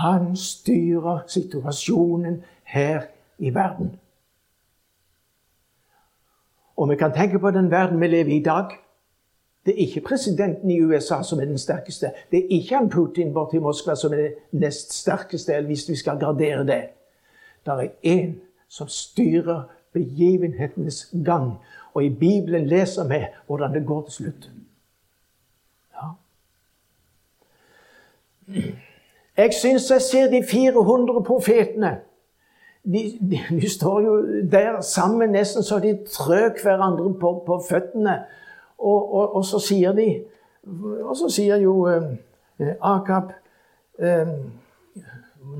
Han 0.00 0.36
styrer 0.36 1.26
situasjonen 1.28 2.38
her 2.64 3.10
i 3.38 3.50
verden. 3.54 3.96
Og 6.80 6.88
vi 6.88 6.96
kan 6.96 7.12
tenke 7.12 7.38
på 7.38 7.50
den 7.50 7.70
verden 7.70 8.00
vi 8.00 8.06
lever 8.06 8.32
i 8.32 8.38
i 8.38 8.44
dag. 8.46 8.78
Det 9.70 9.82
er 9.82 9.86
ikke 9.86 10.00
presidenten 10.00 10.70
i 10.70 10.80
USA 10.80 11.22
som 11.22 11.40
er 11.40 11.44
den 11.44 11.58
sterkeste. 11.58 12.10
Det 12.30 12.38
er 12.38 12.46
ikke 12.50 12.76
han 12.76 12.88
Putin 12.90 13.34
borti 13.34 13.58
Moskva 13.62 13.94
som 13.94 14.12
er 14.12 14.16
det 14.16 14.32
nest 14.52 14.92
sterkeste, 14.92 15.60
hvis 15.62 15.88
vi 15.88 15.96
skal 15.96 16.18
gradere 16.18 16.64
det. 16.66 16.80
Det 17.66 17.72
er 17.72 17.88
én 18.06 18.32
som 18.68 18.88
styrer 18.88 19.62
begivenhetenes 19.92 21.14
gang. 21.24 21.52
Og 21.94 22.04
i 22.04 22.08
Bibelen 22.08 22.66
leser 22.66 23.08
vi 23.08 23.20
hvordan 23.46 23.74
det 23.74 23.86
går 23.86 24.02
til 24.02 24.12
slutt. 24.12 24.50
Ja. 25.94 26.08
Jeg 29.36 29.54
syns 29.54 29.90
jeg 29.90 30.02
ser 30.02 30.30
de 30.30 30.42
400 30.50 31.24
profetene. 31.24 31.96
De, 32.84 33.18
de, 33.20 33.60
de, 33.60 33.70
står 33.70 34.00
jo 34.00 34.16
der 34.50 34.80
sammen 34.80 35.30
nesten 35.30 35.62
så 35.62 35.78
de 35.78 35.98
trøk 36.10 36.62
hverandre 36.62 37.14
på, 37.20 37.42
på 37.46 37.62
føttene. 37.70 38.18
Og, 38.80 39.14
og, 39.14 39.36
og, 39.36 39.44
så 39.44 39.58
sier 39.60 39.92
de 39.92 40.24
Og 41.04 41.16
så 41.16 41.28
sier 41.28 41.60
jo 41.60 41.74
eh, 41.88 42.72
Akab 42.80 43.32
eh, 44.00 44.30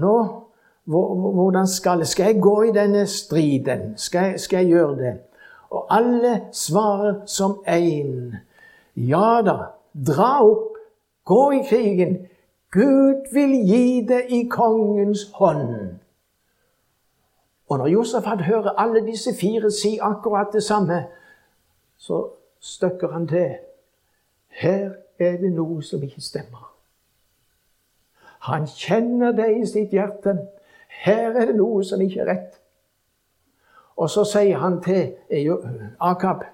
Nå 0.00 0.14
hvordan 0.90 1.66
skal, 1.66 2.06
skal 2.06 2.24
jeg 2.24 2.42
gå 2.42 2.62
i 2.62 2.72
denne 2.74 3.06
striden? 3.06 3.92
Skal, 3.96 4.38
skal 4.38 4.56
jeg 4.56 4.66
gjøre 4.66 4.96
det? 4.96 5.12
Og 5.70 5.86
alle 5.90 6.40
svarer 6.52 7.20
som 7.26 7.62
én. 7.68 8.34
Ja 8.96 9.42
da, 9.46 9.56
dra 9.94 10.42
opp, 10.42 10.74
gå 11.24 11.50
i 11.50 11.62
krigen. 11.68 12.16
Gud 12.72 13.30
vil 13.34 13.54
gi 13.66 14.06
det 14.08 14.24
i 14.28 14.48
kongens 14.50 15.30
hånd. 15.34 15.94
Og 17.68 17.78
når 17.78 17.86
Josefat 17.86 18.40
hører 18.40 18.74
alle 18.78 19.06
disse 19.06 19.30
fire 19.40 19.70
si 19.70 19.98
akkurat 20.02 20.50
det 20.52 20.62
samme, 20.62 21.04
så 21.98 22.26
støkker 22.60 23.12
han 23.12 23.28
til. 23.28 23.56
Her 24.48 24.90
er 25.18 25.36
det 25.36 25.52
noe 25.52 25.82
som 25.82 26.02
ikke 26.02 26.20
stemmer. 26.20 26.66
Han 28.40 28.66
kjenner 28.66 29.32
det 29.36 29.50
i 29.56 29.66
sitt 29.66 29.92
hjerte. 29.92 30.36
Her 30.88 31.36
er 31.36 31.50
det 31.50 31.56
noe 31.56 31.84
som 31.84 32.00
ikke 32.00 32.20
er 32.24 32.30
rett. 32.32 32.56
Og 34.00 34.08
så 34.10 34.24
sier 34.24 34.58
han 34.58 34.80
til 34.84 35.12
Akab 36.00 36.46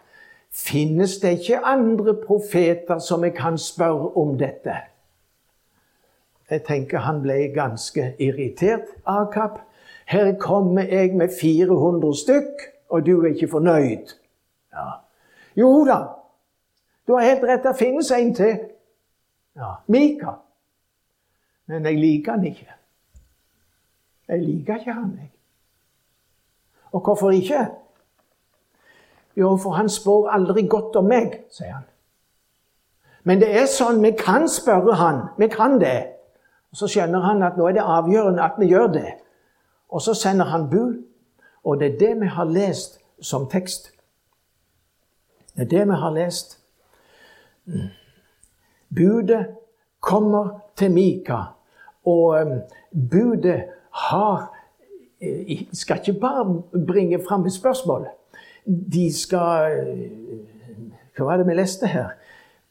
Finnes 0.57 1.19
det 1.21 1.31
ikke 1.37 1.59
andre 1.69 2.15
profeter 2.17 2.99
som 2.99 3.25
jeg 3.25 3.35
kan 3.37 3.59
spørre 3.59 4.17
om 4.17 4.39
dette? 4.39 4.73
Jeg 6.51 6.63
tenker 6.65 7.03
han 7.05 7.21
ble 7.23 7.51
ganske 7.53 8.15
irritert, 8.19 8.89
Akab. 9.05 9.59
Her 10.07 10.33
kommer 10.39 10.83
jeg 10.83 11.13
med 11.15 11.29
400 11.41 12.15
stykk, 12.17 12.65
og 12.89 13.07
du 13.07 13.21
er 13.21 13.35
ikke 13.35 13.49
fornøyd. 13.49 14.15
Ja. 14.73 14.87
Jo 15.57 15.85
da, 15.89 16.01
du 17.07 17.15
har 17.15 17.25
helt 17.25 17.45
rett, 17.47 17.65
det 17.65 17.77
finnes 17.79 18.11
en 18.11 18.35
til. 18.35 18.59
Ja, 19.57 19.75
Mika. 19.87 20.37
Men 21.67 21.87
jeg 21.87 21.99
liker 21.99 22.33
han 22.33 22.45
ikke. 22.45 22.73
Jeg 24.29 24.43
liker 24.43 24.79
ikke 24.79 24.93
han, 24.93 25.19
jeg. 25.21 25.31
Og 26.93 27.01
hvorfor 27.01 27.31
ikke? 27.31 27.67
Jo, 29.37 29.57
for 29.57 29.71
han 29.71 29.89
spår 29.89 30.31
aldri 30.31 30.67
godt 30.69 30.97
om 30.97 31.09
meg, 31.11 31.43
sier 31.53 31.73
han. 31.73 31.87
Men 33.27 33.41
det 33.43 33.49
er 33.59 33.67
sånn, 33.67 33.99
vi 34.05 34.13
kan 34.17 34.47
spørre 34.49 34.95
han. 35.01 35.25
Vi 35.39 35.49
kan 35.51 35.81
det. 35.83 36.13
Og 36.71 36.79
Så 36.79 36.89
skjønner 36.93 37.25
han 37.25 37.43
at 37.43 37.57
nå 37.59 37.67
er 37.67 37.75
det 37.75 37.83
avgjørende 37.83 38.43
at 38.43 38.59
vi 38.59 38.69
gjør 38.71 38.87
det. 38.95 39.13
Og 39.89 40.03
så 40.03 40.15
sender 40.15 40.47
han 40.47 40.69
bud. 40.71 41.03
Og 41.65 41.81
det 41.81 41.95
er 41.95 41.99
det 41.99 42.13
vi 42.21 42.27
har 42.31 42.45
lest 42.45 43.01
som 43.21 43.49
tekst. 43.51 43.96
Det 45.57 45.63
er 45.63 45.69
det 45.69 45.87
vi 45.89 45.95
har 46.01 46.11
lest. 46.11 46.59
Budet 48.95 49.47
kommer 50.01 50.49
til 50.77 50.91
Mika, 50.93 51.39
og 52.05 52.41
um, 52.43 52.61
budet 53.11 53.63
har 53.91 54.53
eh, 55.21 55.67
skal 55.73 55.97
ikke 55.97 56.21
bare 56.21 56.63
bringe 56.87 57.21
fram 57.29 57.47
et 57.47 57.53
spørsmål. 57.53 58.07
De 58.67 59.13
skal 59.13 59.73
eh, 59.73 60.11
Hva 61.17 61.25
var 61.25 61.37
det 61.37 61.47
vi 61.49 61.55
leste 61.55 61.87
her? 61.87 62.09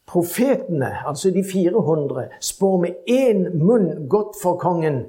Profetene, 0.06 1.08
altså 1.08 1.32
de 1.32 1.44
400, 1.54 2.28
spår 2.40 2.78
med 2.82 2.90
én 3.10 3.58
munn 3.58 4.08
godt 4.10 4.38
for 4.42 4.58
kongen. 4.62 5.06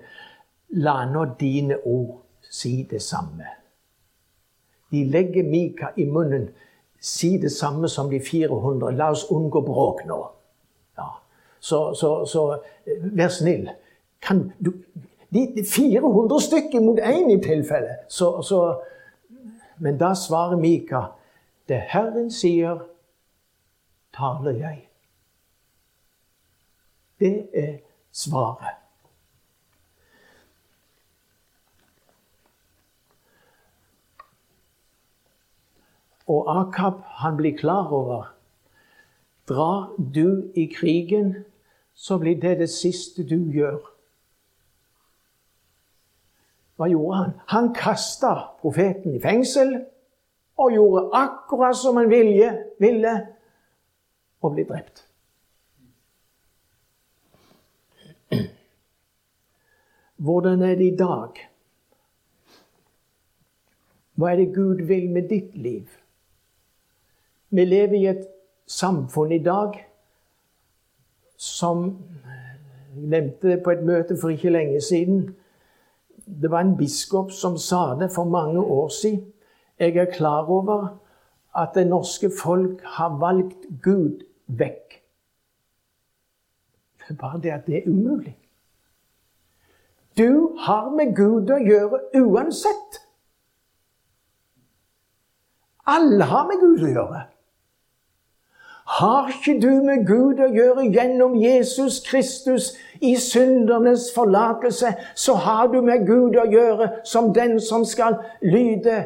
La 0.69 1.05
nå 1.05 1.27
dine 1.41 1.77
ord 1.85 2.23
si 2.51 2.87
det 2.91 3.03
samme. 3.03 3.45
De 4.91 5.05
legger 5.05 5.45
Mika 5.45 5.93
i 5.97 6.05
munnen. 6.05 6.49
Si 7.07 7.37
det 7.39 7.53
samme 7.55 7.89
som 7.89 8.11
de 8.11 8.19
400. 8.21 8.91
La 8.99 9.11
oss 9.15 9.27
unngå 9.31 9.61
bråk 9.63 10.03
nå. 10.09 10.19
Ja. 10.99 11.11
Så, 11.61 11.81
så, 11.95 12.11
så, 12.27 12.47
vær 13.15 13.31
snill. 13.31 13.69
Kan 14.23 14.49
du 14.59 14.73
de 15.31 15.65
400 15.65 16.41
stykker 16.41 16.81
mot 16.81 16.99
én 16.99 17.31
i 17.31 17.39
tilfelle. 17.43 17.97
Så, 18.09 18.43
så, 18.43 18.61
men 19.77 19.99
da 19.99 20.15
svarer 20.15 20.57
Mika 20.57 21.03
det 21.69 21.83
Herren 21.91 22.31
sier, 22.31 22.79
taler 24.15 24.59
jeg. 24.59 24.83
Det 27.21 27.49
er 27.55 27.73
svaret. 28.13 28.86
Og 36.27 36.49
Akab 36.61 37.03
han 37.23 37.37
blir 37.37 37.57
klar 37.59 37.93
over 37.93 38.33
Drar 39.49 39.95
du 40.15 40.51
i 40.55 40.67
krigen, 40.67 41.45
så 41.95 42.19
blir 42.19 42.41
det 42.41 42.59
det 42.59 42.71
siste 42.71 43.23
du 43.23 43.53
gjør. 43.55 43.79
Hva 46.77 46.89
gjorde 46.91 47.17
han? 47.17 47.31
Han 47.47 47.69
kasta 47.75 48.33
profeten 48.61 49.15
i 49.15 49.21
fengsel 49.23 49.71
og 50.59 50.73
gjorde 50.75 51.05
akkurat 51.15 51.77
som 51.79 51.97
han 51.97 52.11
ville, 52.11 52.51
ville 52.83 53.15
og 54.43 54.57
ble 54.57 54.65
drept. 54.69 55.05
Hvordan 60.17 60.63
er 60.63 60.75
det 60.75 60.91
i 60.91 60.97
dag? 60.97 61.39
Hva 64.17 64.33
er 64.33 64.37
det 64.41 64.55
Gud 64.55 64.83
vil 64.89 65.11
med 65.13 65.29
ditt 65.29 65.57
liv? 65.57 65.87
Vi 67.51 67.65
lever 67.65 67.97
i 67.97 68.07
et 68.07 68.27
samfunn 68.67 69.33
i 69.33 69.43
dag 69.43 69.79
som 71.37 71.99
Jeg 72.97 73.05
nevnte 73.13 73.49
det 73.49 73.63
på 73.65 73.71
et 73.71 73.83
møte 73.85 74.17
for 74.17 74.33
ikke 74.33 74.51
lenge 74.51 74.81
siden 74.81 75.35
det 76.27 76.51
var 76.51 76.61
en 76.61 76.77
biskop 76.77 77.31
som 77.31 77.59
sa 77.59 77.95
det 78.01 78.11
for 78.15 78.25
mange 78.25 78.61
år 78.61 78.89
siden. 78.89 79.33
Jeg 79.79 79.97
er 79.97 80.13
klar 80.13 80.51
over 80.51 80.99
at 81.57 81.69
det 81.75 81.87
norske 81.87 82.31
folk 82.43 82.81
har 82.85 83.19
valgt 83.19 83.67
Gud 83.83 84.25
vekk. 84.47 85.03
Det 86.99 87.15
er 87.15 87.21
bare 87.21 87.41
det 87.41 87.51
at 87.51 87.67
det 87.67 87.77
er 87.77 87.89
umulig. 87.91 88.39
Du 90.19 90.57
har 90.59 90.91
med 90.91 91.17
Gud 91.17 91.51
å 91.51 91.61
gjøre 91.61 92.01
uansett. 92.17 93.01
Alle 95.87 96.25
har 96.25 96.47
med 96.49 96.61
Gud 96.61 96.83
å 96.83 96.91
gjøre. 96.91 97.23
Har 98.97 99.29
ikke 99.29 99.61
du 99.61 99.83
med 99.85 100.07
Gud 100.09 100.39
å 100.41 100.47
gjøre 100.49 100.87
gjennom 100.89 101.35
Jesus 101.37 101.99
Kristus 102.07 102.71
i 103.05 103.13
syndernes 103.21 104.07
forlatelse, 104.15 104.95
så 105.15 105.35
har 105.35 105.67
du 105.69 105.83
med 105.85 106.07
Gud 106.09 106.39
å 106.41 106.47
gjøre 106.49 106.89
som 107.05 107.35
den 107.37 107.59
som 107.61 107.85
skal 107.85 108.17
lyde 108.41 109.03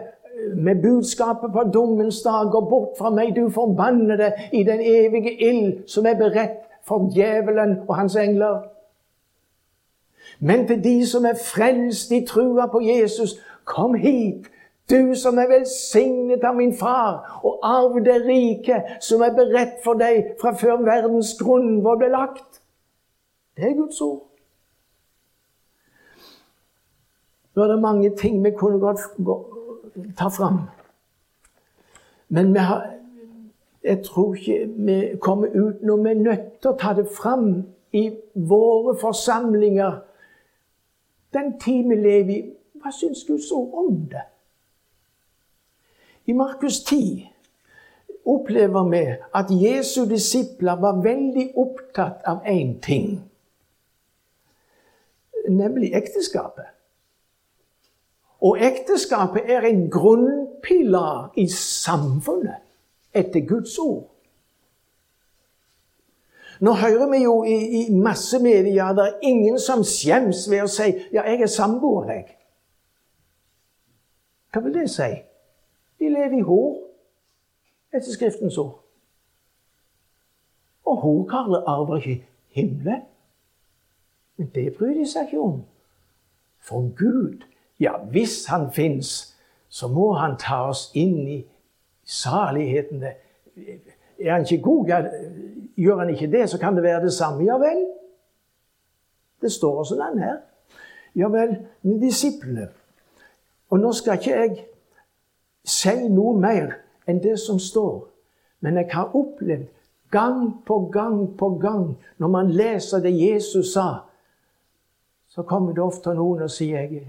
med 0.54 0.82
budskapet 0.82 1.50
på 1.52 1.64
dommens 1.74 2.22
dag. 2.22 2.52
Gå 2.52 2.60
bort 2.70 2.94
fra 2.98 3.10
meg, 3.10 3.34
du 3.34 3.50
forbannede, 3.50 4.30
i 4.52 4.62
den 4.62 4.80
evige 4.80 5.34
ild 5.48 5.88
som 5.90 6.06
er 6.06 6.14
beredt 6.14 6.62
for 6.86 7.10
djevelen 7.14 7.80
og 7.88 7.96
hans 7.96 8.16
engler. 8.16 8.62
Men 10.38 10.68
til 10.70 10.84
de 10.84 10.96
som 11.06 11.26
er 11.26 11.34
frelst 11.34 12.14
i 12.14 12.22
trua 12.26 12.70
på 12.70 12.80
Jesus, 12.86 13.40
kom 13.64 13.94
hit. 13.98 14.46
Du 14.90 15.14
som 15.14 15.38
er 15.38 15.48
velsignet 15.48 16.44
av 16.44 16.56
min 16.56 16.72
far, 16.76 17.40
og 17.44 17.60
arv 17.62 18.00
det 18.04 18.16
rike 18.26 18.80
som 19.00 19.22
er 19.22 19.36
beredt 19.36 19.78
for 19.84 19.98
deg 20.00 20.34
fra 20.40 20.50
før 20.58 20.82
verdens 20.86 21.36
grunnvoll 21.38 22.00
ble 22.00 22.10
lagt. 22.10 22.58
Det 23.56 23.68
er 23.70 23.76
Guds 23.78 24.00
ord. 24.00 24.24
Nå 27.54 27.62
er 27.62 27.72
det 27.72 27.80
mange 27.82 28.10
ting 28.16 28.44
vi 28.44 28.50
kunne 28.56 28.80
godt 28.80 29.00
ta 30.18 30.28
fram. 30.28 30.62
Men 32.28 32.52
vi 32.54 32.58
har, 32.58 32.86
jeg 33.84 34.02
tror 34.04 34.34
ikke 34.34 34.66
vi 34.76 34.98
kommer 35.20 35.46
ut 35.46 35.82
når 35.82 36.02
vi 36.02 36.10
er 36.10 36.22
nødt 36.24 36.48
til 36.62 36.70
å 36.70 36.78
ta 36.78 36.94
det 36.94 37.08
fram 37.10 37.48
i 37.92 38.04
våre 38.34 38.94
forsamlinger. 38.98 39.98
Den 41.34 41.58
tid 41.60 41.90
vi 41.90 41.98
lever 41.98 42.34
i. 42.34 42.42
Hva 42.80 42.94
syns 42.94 43.26
Guds 43.28 43.50
ord 43.52 43.74
om 43.76 43.96
det? 44.10 44.29
I 46.30 46.32
Markus 46.32 46.84
10 46.84 47.26
opplever 48.24 48.90
vi 48.90 49.02
at 49.34 49.46
Jesu 49.50 50.04
disipler 50.06 50.76
var 50.78 51.00
veldig 51.02 51.46
opptatt 51.58 52.20
av 52.28 52.44
én 52.46 52.76
ting, 52.84 53.16
nemlig 55.48 55.90
ekteskapet. 55.96 56.68
Og 58.46 58.60
ekteskapet 58.62 59.50
er 59.50 59.66
en 59.66 59.88
grunnpilar 59.90 61.32
i 61.36 61.48
samfunnet 61.50 62.62
etter 63.12 63.42
Guds 63.48 63.74
ord. 63.82 64.06
Nå 66.60 66.76
hører 66.76 67.08
vi 67.10 67.22
jo 67.24 67.34
i, 67.48 67.56
i 67.80 67.82
masse 67.90 68.38
medier 68.38 68.94
det 68.94 69.08
er 69.08 69.26
ingen 69.32 69.58
som 69.58 69.82
skjems 69.82 70.44
ved 70.52 70.62
å 70.62 70.70
si 70.70 70.92
'ja, 71.10 71.24
jeg 71.24 71.42
er 71.42 71.50
samboer', 71.50 72.12
jeg. 72.12 72.36
Hva 74.52 74.60
vil 74.60 74.74
det 74.74 74.86
si? 74.90 75.10
De 76.00 76.08
lever 76.08 76.38
i 76.38 76.40
hår, 76.40 76.76
etter 77.92 78.12
Skriftens 78.12 78.58
ord. 78.58 78.78
Og 80.84 80.96
horkarer 80.96 81.68
arver 81.68 81.96
ikke 81.96 82.24
himmelen. 82.48 83.02
Men 84.36 84.50
det 84.54 84.72
bryr 84.78 84.94
de 84.94 85.06
seg 85.06 85.28
ikke 85.28 85.40
om. 85.40 85.58
For 86.60 86.88
Gud, 86.96 87.44
ja, 87.80 87.98
hvis 87.98 88.46
Han 88.46 88.72
fins, 88.72 89.36
så 89.68 89.88
må 89.88 90.12
Han 90.12 90.38
ta 90.40 90.62
oss 90.70 90.90
inn 90.94 91.28
i 91.28 91.38
saligheten. 92.04 93.04
Er 93.04 94.32
Han 94.32 94.46
ikke 94.48 94.62
god? 94.62 94.86
Gjør 95.76 95.98
Han 95.98 96.14
ikke 96.14 96.30
det, 96.32 96.48
så 96.50 96.58
kan 96.58 96.76
det 96.76 96.82
være 96.82 97.04
det 97.04 97.12
samme. 97.12 97.44
Ja 97.44 97.58
vel. 97.60 97.84
Det 99.40 99.52
står 99.52 99.78
også 99.78 100.00
den 100.00 100.18
her. 100.18 100.36
Ja 101.16 101.28
vel, 101.28 101.56
med 101.82 102.00
disiplene. 102.00 102.68
Og 103.70 103.78
nå 103.78 103.92
skal 103.92 104.18
ikke 104.18 104.30
jeg 104.30 104.66
si 105.64 106.08
noe 106.08 106.38
mer 106.40 106.76
enn 107.08 107.20
det 107.22 107.38
som 107.40 107.58
står. 107.58 108.06
Men 108.60 108.76
jeg 108.76 108.88
har 108.92 109.16
opplevd 109.16 109.66
gang 110.10 110.64
på 110.66 110.78
gang 110.92 111.38
på 111.38 111.48
gang 111.58 111.96
når 112.18 112.28
man 112.28 112.50
leser 112.50 113.00
det 113.00 113.12
Jesus 113.14 113.72
sa, 113.72 113.88
så 115.28 115.42
kommer 115.42 115.72
det 115.72 115.82
ofte 115.82 116.14
noen 116.14 116.42
og 116.42 116.50
sier 116.50 116.80
jeg, 116.80 117.04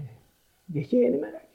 jeg 0.72 0.76
er 0.76 0.84
ikke 0.84 1.06
enig 1.06 1.20
med 1.20 1.32
deg. 1.32 1.48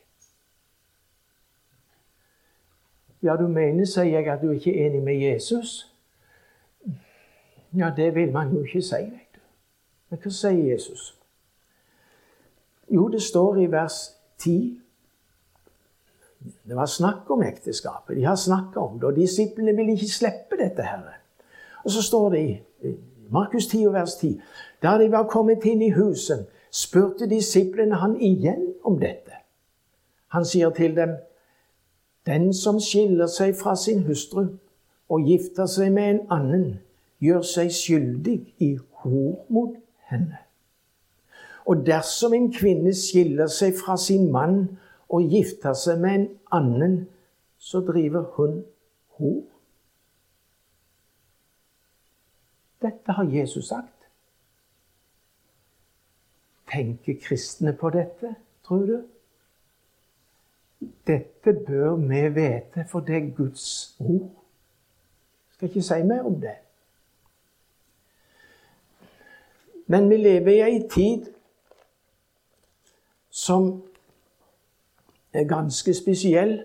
Ja, 3.24 3.36
du 3.36 3.48
mener, 3.48 3.86
sier 3.86 4.20
jeg, 4.20 4.28
at 4.28 4.42
du 4.42 4.50
er 4.52 4.60
ikke 4.60 4.76
er 4.76 4.90
enig 4.90 5.02
med 5.04 5.16
Jesus? 5.16 5.94
Ja, 7.74 7.90
det 7.96 8.16
vil 8.16 8.32
man 8.32 8.52
jo 8.54 8.64
ikke 8.64 8.82
si, 8.82 8.96
vet 8.96 9.36
du. 9.36 9.40
Men 10.10 10.20
hva 10.22 10.32
sier 10.32 10.60
Jesus? 10.72 11.08
Jo, 12.94 13.08
det 13.08 13.22
står 13.22 13.58
i 13.64 13.72
vers 13.72 13.98
10 14.38 14.82
det 16.68 16.76
var 16.76 16.86
snakk 16.86 17.30
om 17.32 17.44
ekteskapet. 17.44 18.18
De 18.18 18.24
har 18.24 18.36
snakka 18.36 18.80
om 18.80 19.00
det, 19.00 19.08
og 19.08 19.16
disiplene 19.16 19.76
vil 19.76 19.90
ikke 19.90 20.08
slippe 20.12 20.58
dette. 20.60 20.84
her. 20.84 21.00
Og 21.84 21.92
så 21.92 22.02
står 22.02 22.30
det 22.30 22.40
i 22.40 22.96
Markus 23.30 23.68
10, 23.68 23.86
vers 23.94 24.16
10 24.16 24.42
Da 24.82 24.98
de 24.98 25.12
var 25.12 25.24
kommet 25.24 25.66
inn 25.66 25.82
i 25.82 25.92
huset, 25.92 26.48
spurte 26.72 27.30
disiplene 27.30 27.96
han 27.96 28.18
igjen 28.22 28.74
om 28.84 29.00
dette. 29.00 29.32
Han 30.28 30.46
sier 30.46 30.70
til 30.70 30.96
dem, 30.96 31.10
Den 32.26 32.54
som 32.54 32.80
skiller 32.80 33.28
seg 33.28 33.56
fra 33.56 33.76
sin 33.76 34.04
hustru 34.04 34.48
og 35.10 35.22
gifter 35.24 35.66
seg 35.66 35.94
med 35.94 36.10
en 36.10 36.20
annen, 36.30 36.80
gjør 37.20 37.42
seg 37.42 37.72
skyldig 37.72 38.54
i 38.60 38.78
hor 38.92 39.46
mot 39.50 39.76
henne. 40.12 40.38
Og 41.66 41.86
dersom 41.86 42.34
en 42.34 42.52
kvinne 42.52 42.92
skiller 42.94 43.48
seg 43.48 43.74
fra 43.80 43.98
sin 43.98 44.32
mann 44.32 44.78
og 45.10 45.30
gifter 45.32 45.74
seg 45.78 46.02
med 46.02 46.16
en 46.16 46.26
annen, 46.52 46.98
så 47.58 47.82
driver 47.82 48.26
hun 48.38 48.60
hor. 49.18 49.44
Dette 52.82 53.12
har 53.12 53.24
Jesus 53.24 53.68
sagt. 53.68 53.94
Tenker 56.72 57.16
kristne 57.24 57.74
på 57.74 57.90
dette, 57.90 58.36
tror 58.68 58.86
du? 58.86 58.98
Dette 61.08 61.54
bør 61.54 61.96
vi 61.96 62.22
vite, 62.36 62.86
for 62.90 63.00
det 63.00 63.16
er 63.16 63.36
Guds 63.36 63.96
ord. 64.00 64.30
Jeg 65.48 65.54
skal 65.54 65.68
ikke 65.68 65.82
si 65.82 66.04
mer 66.04 66.28
om 66.28 66.42
det. 66.42 66.58
Men 69.88 70.10
vi 70.10 70.18
lever 70.18 70.52
i 70.52 70.62
ei 70.62 70.82
tid 70.92 71.32
som 73.30 73.70
ganske 75.46 75.94
spesiell. 75.94 76.64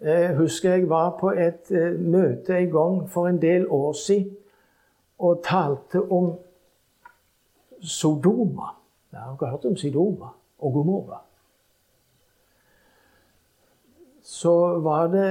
Jeg 0.00 0.36
husker 0.36 0.70
jeg 0.70 0.88
var 0.88 1.16
på 1.20 1.30
et 1.30 1.70
eh, 1.70 1.96
møte 2.00 2.58
en 2.58 2.70
gang 2.70 3.00
for 3.10 3.28
en 3.28 3.40
del 3.42 3.66
år 3.68 3.92
siden 3.92 4.36
og 5.18 5.42
talte 5.44 6.00
om 6.12 6.32
Sodoma. 7.80 8.72
Jeg 9.12 9.20
har 9.20 9.50
hørt 9.50 9.64
om 9.64 9.76
Sidoma 9.76 10.26
og 10.58 10.72
Gomorra. 10.72 11.22
Så 14.22 14.78
var 14.78 15.06
det 15.06 15.28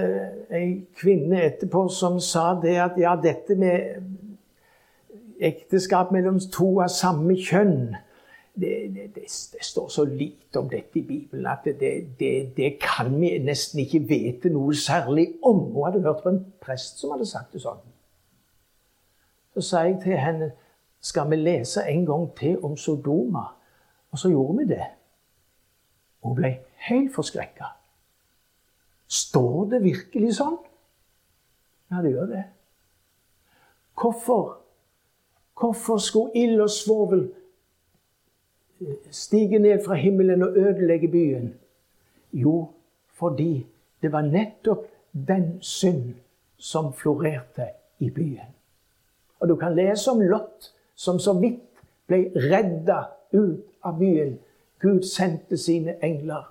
ei 0.51 0.86
kvinne 0.97 1.41
etterpå 1.45 1.88
som 1.88 2.19
sa 2.19 2.51
det 2.62 2.75
at 2.77 2.97
ja, 2.99 3.15
dette 3.23 3.55
med 3.55 4.03
ekteskap 5.39 6.12
mellom 6.12 6.39
to 6.51 6.73
av 6.84 6.91
samme 6.91 7.38
kjønn 7.39 7.95
det, 8.62 8.74
det, 8.95 9.06
det, 9.15 9.24
det, 9.54 9.63
står 9.65 9.88
så 9.89 10.06
lite 10.06 10.60
om 10.60 10.69
dette 10.69 11.00
i 11.00 11.04
Bibelen 11.08 11.48
at 11.48 11.65
det, 11.65 12.69
kan 12.82 13.12
vi 13.22 13.32
nesten 13.43 13.84
ikke 13.84 14.00
vite 14.10 14.52
noe 14.54 14.76
særlig 14.76 15.28
om. 15.43 15.60
Hun 15.74 15.86
hadde 15.86 16.04
hørt 16.04 16.24
på 16.24 16.34
en 16.34 16.41
prest 16.62 17.00
som 17.00 17.13
hadde 17.15 17.28
sagt 17.30 17.54
det 17.56 17.63
sånn. 17.63 17.82
Så 19.56 19.65
sa 19.65 19.84
jeg 19.88 20.00
til 20.04 20.19
henne 20.19 20.52
skal 21.02 21.30
vi 21.32 21.39
lese 21.39 21.86
en 21.88 22.06
gang 22.06 22.28
til 22.38 22.60
om 22.63 22.78
Sodoma. 22.78 23.45
Og 24.12 24.19
så 24.19 24.30
gjorde 24.30 24.58
vi 24.58 24.69
det. 24.74 24.86
Hun 26.24 26.36
ble 26.36 26.54
helt 26.89 27.13
forskrekka. 27.15 27.74
Står 29.10 29.69
det 29.72 29.84
virkelig 29.84 30.36
sånn? 30.38 30.58
Ja, 31.89 32.02
det 32.04 32.13
gjør 32.13 32.30
det. 32.30 32.43
Hvorfor? 34.00 34.60
Hvorfor 35.60 35.98
skulle 35.98 36.32
ild 36.39 36.62
og 36.62 36.69
svovel 36.72 37.26
stige 39.11 39.59
ned 39.59 39.83
fra 39.85 39.93
himmelen 39.93 40.43
og 40.43 40.57
ødelegge 40.57 41.07
byen? 41.07 41.53
Jo, 42.33 42.67
fordi 43.13 43.65
det 44.01 44.11
var 44.11 44.21
nettopp 44.21 44.85
den 45.11 45.57
synd 45.61 46.13
som 46.57 46.93
florerte 46.93 47.67
i 47.99 48.09
byen. 48.09 48.55
Og 49.39 49.47
du 49.49 49.55
kan 49.55 49.75
lese 49.75 50.11
om 50.11 50.21
Lot, 50.21 50.73
som 50.95 51.19
så 51.19 51.33
vidt 51.39 51.63
ble 52.07 52.31
redda 52.35 53.03
ut 53.33 53.65
av 53.83 53.99
byen. 53.99 54.39
Gud 54.79 55.03
sendte 55.03 55.57
sine 55.57 55.95
engler. 56.03 56.47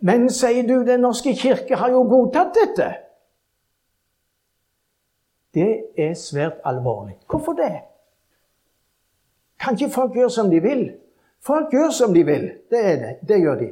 Men, 0.00 0.28
sier 0.30 0.66
du, 0.68 0.84
Den 0.84 1.00
norske 1.00 1.34
kirke 1.34 1.76
har 1.76 1.90
jo 1.90 2.04
godtatt 2.08 2.54
dette. 2.54 2.88
Det 5.54 5.72
er 5.98 6.14
svært 6.14 6.60
alvorlig. 6.64 7.16
Hvorfor 7.26 7.56
det? 7.58 7.80
Kan 9.60 9.74
ikke 9.74 9.94
folk 9.94 10.14
gjøre 10.14 10.30
som 10.30 10.50
de 10.50 10.62
vil? 10.62 10.90
Folk 11.40 11.72
gjør 11.72 11.90
som 11.90 12.14
de 12.14 12.24
vil. 12.26 12.50
Det 12.70 12.80
er 12.84 12.96
det. 12.96 13.14
Det 13.28 13.40
gjør 13.40 13.54
de. 13.54 13.70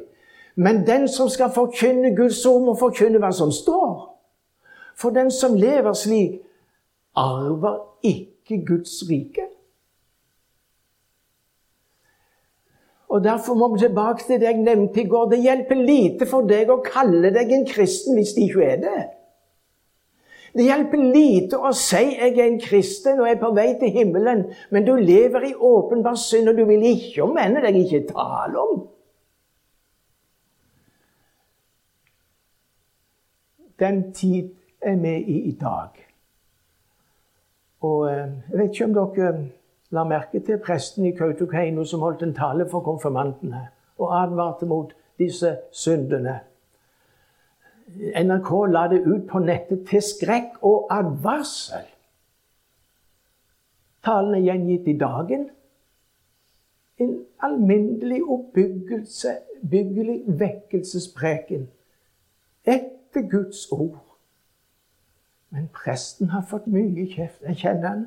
Men 0.55 0.87
den 0.87 1.07
som 1.07 1.29
skal 1.29 1.51
forkynne 1.53 2.15
Guds 2.15 2.45
ord, 2.45 2.63
må 2.65 2.73
forkynne 2.79 3.19
hva 3.21 3.31
som 3.31 3.51
står. 3.51 4.07
For 4.97 5.13
den 5.13 5.31
som 5.31 5.55
lever 5.55 5.93
slik, 5.93 6.39
arver 7.15 7.77
ikke 8.03 8.65
Guds 8.65 9.03
rike. 9.09 9.45
Og 13.07 13.23
Derfor 13.23 13.53
må 13.53 13.73
vi 13.73 13.79
tilbake 13.79 14.23
til 14.27 14.39
det 14.39 14.49
jeg 14.49 14.57
nevnte 14.57 15.01
i 15.01 15.07
går. 15.07 15.29
Det 15.29 15.39
hjelper 15.39 15.75
lite 15.75 16.25
for 16.27 16.47
deg 16.49 16.69
å 16.69 16.81
kalle 16.83 17.31
deg 17.33 17.53
en 17.53 17.67
kristen 17.69 18.17
hvis 18.17 18.33
de 18.35 18.49
ikke 18.49 18.65
er 18.65 18.81
det. 18.81 19.03
Det 20.57 20.65
hjelper 20.65 20.97
lite 20.97 21.57
å 21.57 21.69
si 21.71 22.17
'jeg 22.17 22.37
er 22.37 22.47
en 22.47 22.59
kristen 22.59 23.19
og 23.19 23.29
er 23.29 23.35
på 23.37 23.53
vei 23.53 23.75
til 23.79 23.91
himmelen', 23.91 24.45
men 24.71 24.85
du 24.85 24.95
lever 24.95 25.43
i 25.45 25.53
åpenbar 25.53 26.15
synd, 26.15 26.49
og 26.49 26.57
du 26.57 26.65
vil 26.65 26.81
ikke 26.81 27.23
om 27.23 27.35
mennene 27.35 27.61
deg 27.61 27.75
ikke 27.75 28.07
tale 28.07 28.59
om. 28.59 28.87
Den 33.79 34.13
tid 34.13 34.49
er 34.81 34.95
vi 34.95 35.15
i 35.17 35.49
i 35.49 35.51
dag. 35.51 35.89
Og 37.81 38.11
eh, 38.11 38.27
Jeg 38.51 38.59
vet 38.59 38.71
ikke 38.71 38.85
om 38.85 38.93
dere 38.93 39.49
la 39.91 40.03
merke 40.03 40.39
til 40.39 40.57
presten 40.57 41.05
i 41.05 41.11
Kautokeino 41.11 41.83
som 41.83 42.01
holdt 42.01 42.23
en 42.23 42.33
tale 42.33 42.69
for 42.69 42.79
konfirmantene 42.79 43.67
og 43.97 44.23
advarte 44.23 44.65
mot 44.65 44.93
disse 45.19 45.57
syndene. 45.71 46.39
NRK 47.95 48.49
la 48.67 48.87
det 48.91 49.03
ut 49.07 49.27
på 49.29 49.39
nettet 49.39 49.85
til 49.87 50.01
skrekk 50.03 50.59
og 50.67 50.89
advarsel. 50.91 51.85
Talen 54.03 54.35
er 54.35 54.43
gjengitt 54.43 54.87
i 54.87 54.97
dagen. 54.97 55.47
En 56.99 57.13
alminnelig 57.43 58.19
oppbyggelig 58.23 60.17
vekkelsespreken 60.39 61.67
etter 62.65 63.29
Guds 63.31 63.71
ord. 63.71 64.03
Men 65.49 65.69
presten 65.71 66.29
har 66.29 66.43
fått 66.43 66.67
mye 66.67 67.07
kjeft. 67.07 67.39
Jeg 67.47 67.61
kjenner 67.63 67.87
han. 67.87 68.05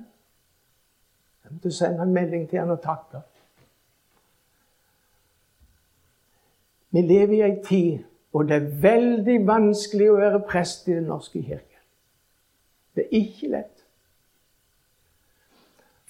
Jeg 1.45 1.57
måtte 1.57 1.73
sende 1.73 2.05
en 2.05 2.12
melding 2.12 2.49
til 2.51 2.61
han 2.61 2.71
og 2.71 2.83
takke. 2.85 3.25
Vi 6.90 7.01
lever 7.07 7.35
i 7.38 7.43
ei 7.47 7.57
tid 7.64 8.10
hvor 8.31 8.43
det 8.43 8.57
er 8.57 8.71
veldig 8.83 9.38
vanskelig 9.47 10.11
å 10.11 10.19
være 10.21 10.43
prest 10.49 10.88
i 10.88 10.95
Den 10.95 11.09
norske 11.11 11.43
kirke. 11.43 11.81
Det 12.95 13.05
er 13.07 13.16
ikke 13.19 13.51
lett. 13.51 13.77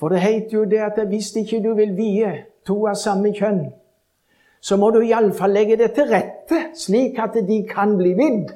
For 0.01 0.09
det 0.09 0.21
heter 0.21 0.57
jo 0.57 0.65
det 0.65 0.81
at 0.81 1.01
hvis 1.09 1.35
ikke 1.37 1.61
du 1.65 1.75
vil 1.77 1.97
vie 1.97 2.33
to 2.67 2.79
av 2.89 2.97
samme 2.97 3.33
kjønn, 3.37 3.67
så 4.61 4.77
må 4.77 4.91
du 4.93 5.01
iallfall 5.01 5.53
legge 5.57 5.77
det 5.81 5.93
til 5.97 6.09
rette, 6.09 6.61
slik 6.77 7.19
at 7.21 7.37
de 7.49 7.63
kan 7.69 7.97
bli 7.97 8.13
vidd. 8.17 8.53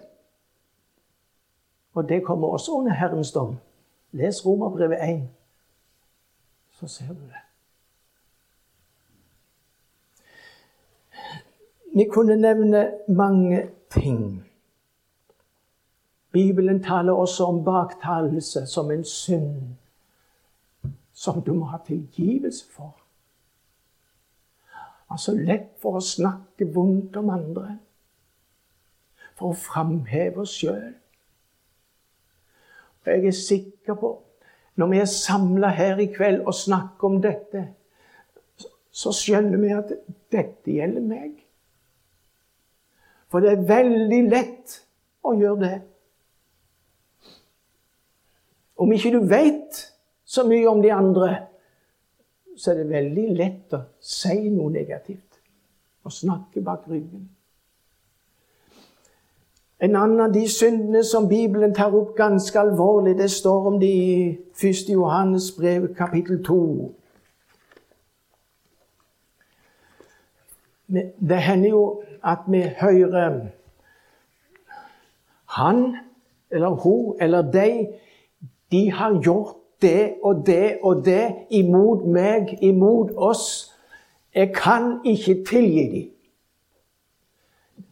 Og 1.95 2.09
det 2.09 2.25
kommer 2.25 2.57
også 2.57 2.73
under 2.81 2.93
Herrens 2.93 3.33
dom. 3.33 3.57
Les 4.13 4.47
Romerbrevet 4.47 5.01
1, 5.09 5.23
så 6.81 6.89
ser 6.89 7.13
du 7.13 7.25
det. 7.29 7.44
Vi 11.95 12.09
kunne 12.11 12.37
nevne 12.37 12.91
mange 13.09 13.71
ting. 13.91 14.45
Bibelen 16.33 16.83
taler 16.83 17.13
også 17.13 17.45
om 17.45 17.65
baktalelse 17.65 18.67
som 18.67 18.91
en 18.91 19.05
synd 19.05 19.63
som 21.13 21.43
du 21.43 21.53
må 21.55 21.65
ha 21.71 21.79
tilgivelse 21.87 22.65
for. 22.73 22.97
Altså 25.11 25.37
lett 25.39 25.71
for 25.79 26.01
å 26.01 26.03
snakke 26.03 26.67
vondt 26.75 27.15
om 27.17 27.31
andre. 27.31 27.77
For 29.39 29.53
å 29.53 29.59
framheve 29.59 30.43
oss 30.43 30.57
sjøl. 30.59 30.97
Og 33.05 33.13
jeg 33.13 33.31
er 33.31 33.39
sikker 33.39 34.01
på 34.03 34.17
når 34.75 34.91
vi 34.91 34.99
er 34.99 35.11
samla 35.11 35.71
her 35.71 36.03
i 36.03 36.11
kveld 36.11 36.43
og 36.43 36.59
snakker 36.59 37.07
om 37.07 37.21
dette, 37.23 37.69
så 38.91 39.15
skjønner 39.15 39.61
vi 39.63 39.71
at 39.71 39.93
dette 40.35 40.75
gjelder 40.75 41.05
meg. 41.07 41.44
For 43.35 43.43
det 43.43 43.51
er 43.51 43.63
veldig 43.67 44.19
lett 44.31 44.77
å 45.27 45.33
gjøre 45.35 45.59
det. 45.59 45.77
Om 48.79 48.93
ikke 48.95 49.11
du 49.11 49.25
veit 49.27 49.81
så 50.23 50.45
mye 50.47 50.69
om 50.71 50.79
de 50.79 50.93
andre, 50.95 51.31
så 52.55 52.71
er 52.71 52.79
det 52.79 52.93
veldig 52.93 53.25
lett 53.35 53.75
å 53.75 53.81
si 53.99 54.37
noe 54.55 54.71
negativt 54.71 55.41
og 56.07 56.15
snakke 56.15 56.63
bak 56.63 56.87
ryggen. 56.87 57.25
En 59.83 59.99
annen 59.99 60.29
av 60.29 60.31
de 60.31 60.47
syndene 60.47 61.03
som 61.03 61.27
Bibelen 61.27 61.75
tar 61.75 61.91
opp 61.91 62.15
ganske 62.15 62.61
alvorlig, 62.61 63.17
det 63.19 63.33
står 63.35 63.67
om 63.73 63.83
det 63.83 63.91
i 63.91 64.15
1. 64.63 64.95
Johannes 64.95 65.51
brev, 65.59 65.91
kapittel 65.99 66.39
2. 66.47 66.61
Det 71.29 71.43
hender 71.43 71.69
jo 71.71 72.03
at 72.25 72.39
vi 72.49 72.63
hører 72.81 73.41
han 75.55 75.97
eller 76.51 76.69
hun 76.69 77.17
eller 77.21 77.43
de 77.43 77.89
De 78.71 78.91
har 78.91 79.23
gjort 79.23 79.57
det 79.83 80.15
og 80.23 80.47
det 80.47 80.79
og 80.83 81.05
det 81.05 81.35
imot 81.51 82.07
meg, 82.07 82.59
imot 82.63 83.11
oss. 83.17 83.75
Jeg 84.35 84.55
kan 84.55 85.01
ikke 85.05 85.45
tilgi 85.45 85.85
dem. 85.93 86.11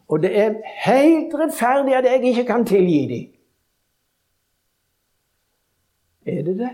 Og 0.07 0.21
det 0.21 0.37
er 0.37 0.53
helt 0.85 1.33
rettferdig 1.33 1.95
at 1.95 2.05
jeg 2.05 2.23
ikke 2.23 2.45
kan 2.45 2.65
tilgi 2.65 3.07
dem. 3.13 3.33
Er 6.25 6.43
det 6.43 6.57
det? 6.59 6.69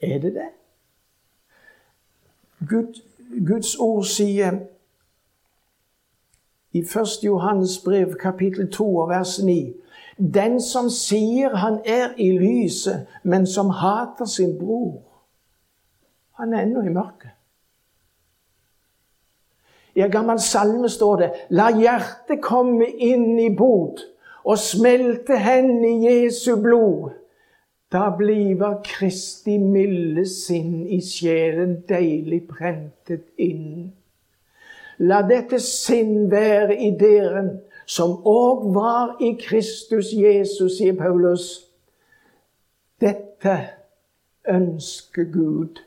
Er 0.00 0.18
det 0.18 0.34
det? 0.34 0.48
Gud, 2.68 3.02
Guds 3.46 3.76
ord 3.76 4.04
sier 4.04 4.60
i 6.72 6.82
1. 6.82 7.24
Johannes 7.24 7.78
brev, 7.84 8.14
kapittel 8.20 8.70
2, 8.70 9.06
vers 9.08 9.38
9 9.42 9.74
Den 10.18 10.60
som 10.60 10.90
sier 10.90 11.54
han 11.56 11.80
er 11.84 12.14
i 12.16 12.30
lyset, 12.38 13.06
men 13.22 13.46
som 13.46 13.70
hater 13.70 14.24
sin 14.24 14.58
bror, 14.58 15.02
han 16.38 16.54
er 16.54 16.62
ennå 16.62 16.82
i 16.82 16.90
mørket. 16.90 17.30
I 19.94 20.00
en 20.00 20.10
gammel 20.10 20.40
salme 20.40 20.88
står 20.88 21.16
det 21.16 21.30
La 21.50 21.70
hjertet 21.74 22.42
komme 22.42 22.86
inn 22.86 23.38
i 23.38 23.48
bod 23.54 24.02
og 24.44 24.58
smelte 24.58 25.38
hen 25.38 25.84
i 25.84 25.94
Jesu 26.06 26.56
blod. 26.62 27.10
Da 27.92 28.10
bliver 28.18 28.82
Kristi 28.84 29.58
milde 29.58 30.26
sinn 30.28 30.86
i 30.86 31.00
sjelen 31.00 31.78
deilig 31.88 32.42
prentet 32.50 33.24
inn. 33.40 33.94
La 34.98 35.22
dette 35.22 35.60
sinn 35.62 36.30
være 36.30 36.76
i 36.76 36.90
dere, 37.00 37.44
som 37.86 38.18
òg 38.28 38.68
var 38.74 39.16
i 39.24 39.32
Kristus 39.40 40.12
Jesus, 40.12 40.76
sier 40.76 40.98
Paulus. 40.98 41.48
Dette 43.00 43.56
ønsker 44.48 45.24
Gud 45.32 45.80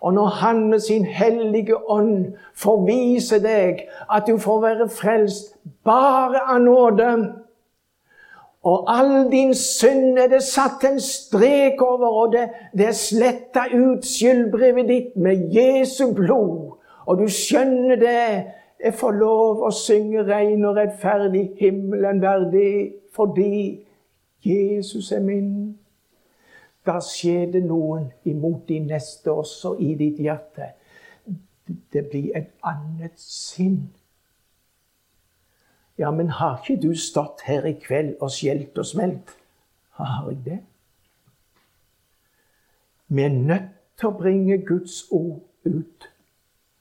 og 0.00 0.14
når 0.14 0.26
Han 0.26 0.68
med 0.68 0.78
sin 0.78 1.04
hellige 1.04 1.90
ånd 1.90 2.32
får 2.54 2.86
vise 2.86 3.42
deg 3.42 3.84
at 4.12 4.22
du 4.28 4.38
får 4.38 4.60
være 4.60 4.88
frelst 4.88 5.56
bare 5.84 6.40
av 6.54 6.60
nåde 6.64 7.10
og 8.62 8.84
all 8.92 9.30
din 9.32 9.54
synd 9.54 10.18
er 10.18 10.28
det 10.28 10.42
satt 10.44 10.84
en 10.84 11.00
strek 11.00 11.80
over, 11.82 12.06
og 12.06 12.32
det, 12.32 12.48
det 12.76 12.86
er 12.90 12.96
sletta 12.96 13.64
ut 13.72 14.04
skyldbrevet 14.04 14.88
ditt 14.88 15.16
med 15.16 15.48
Jesu 15.54 16.12
blod. 16.14 16.76
Og 17.06 17.18
du 17.18 17.28
skjønner 17.28 17.96
det. 17.96 18.24
Jeg 18.80 18.94
får 18.96 19.16
lov 19.16 19.62
å 19.64 19.70
synge 19.76 20.24
rein 20.28 20.64
og 20.64 20.76
rettferdig, 20.76 21.50
himmelen 21.60 22.20
verdig, 22.22 22.92
fordi 23.16 23.80
Jesus 24.44 25.12
er 25.12 25.24
min 25.24 25.50
da 26.86 26.96
skjer 27.04 27.50
det 27.52 27.60
noen 27.66 28.06
imot 28.28 28.68
din 28.68 28.86
neste 28.88 29.32
også 29.32 29.74
i 29.84 29.92
ditt 29.98 30.20
hjerte. 30.20 30.72
Det 31.92 32.06
blir 32.08 32.32
et 32.36 32.54
annet 32.66 33.20
sinn. 33.20 33.90
Ja, 36.00 36.10
men 36.10 36.30
har 36.30 36.62
ikke 36.62 36.80
du 36.80 36.94
stått 36.96 37.42
her 37.44 37.66
i 37.68 37.74
kveld 37.76 38.14
og 38.24 38.30
skjelt 38.32 38.78
og 38.78 38.86
smelt? 38.88 39.34
Har 40.00 40.30
jeg 40.30 40.38
det? 40.44 40.58
Vi 43.08 43.22
er 43.22 43.28
nødt 43.28 43.68
til 44.00 44.08
å 44.08 44.16
bringe 44.16 44.56
Guds 44.64 45.02
ord 45.12 45.42
ut 45.68 46.08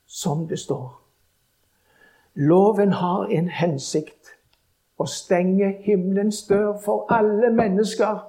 som 0.07 0.47
det 0.47 0.61
står. 0.63 0.87
Loven 2.39 2.95
har 2.95 3.27
en 3.27 3.51
hensikt 3.51 4.37
å 4.95 5.07
stenge 5.09 5.73
himmelens 5.83 6.45
dør 6.47 6.77
for 6.79 7.11
alle 7.11 7.51
mennesker. 7.51 8.23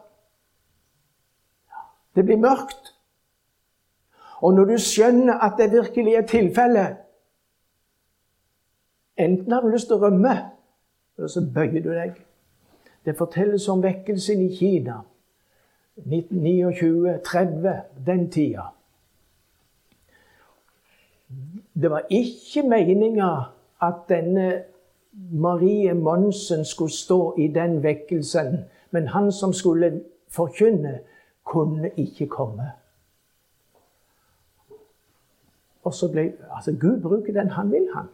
Det 2.18 2.24
blir 2.26 2.42
mørkt. 2.42 2.96
Og 4.42 4.58
når 4.58 4.72
du 4.72 4.78
skjønner 4.82 5.38
at 5.38 5.60
det 5.60 5.70
virkelig 5.70 6.18
er 6.18 6.26
tilfellet 6.26 7.06
Enten 9.20 9.52
har 9.52 9.60
du 9.60 9.68
lyst 9.68 9.90
til 9.90 10.00
å 10.00 10.06
rømme, 10.06 10.32
eller 11.20 11.28
så 11.28 11.42
bøyer 11.54 11.82
du 11.84 11.90
deg. 11.92 12.14
Det 13.04 13.16
fortelles 13.16 13.68
om 13.68 13.82
vekkelsen 13.84 14.40
i 14.40 14.56
Kina. 14.56 15.02
1929-30, 16.00 17.74
den 18.06 18.30
tida. 18.32 18.62
Det 21.82 21.90
var 21.90 22.08
ikke 22.08 22.62
meninga 22.68 23.28
at 23.84 24.08
denne 24.08 24.62
Marie 25.12 25.94
Monsen 25.94 26.64
skulle 26.64 26.92
stå 26.92 27.34
i 27.38 27.48
den 27.52 27.82
vekkelsen, 27.82 28.64
men 28.90 29.08
han 29.08 29.32
som 29.32 29.52
skulle 29.52 30.00
forkynne, 30.28 31.00
kunne 31.44 31.90
ikke 31.96 32.26
komme. 32.26 32.72
Og 35.82 35.94
så 35.94 36.08
ble, 36.12 36.32
altså 36.56 36.72
Gud 36.80 37.00
bruker 37.02 37.32
den 37.32 37.48
han 37.48 37.72
vil, 37.72 37.88
han. 37.94 38.06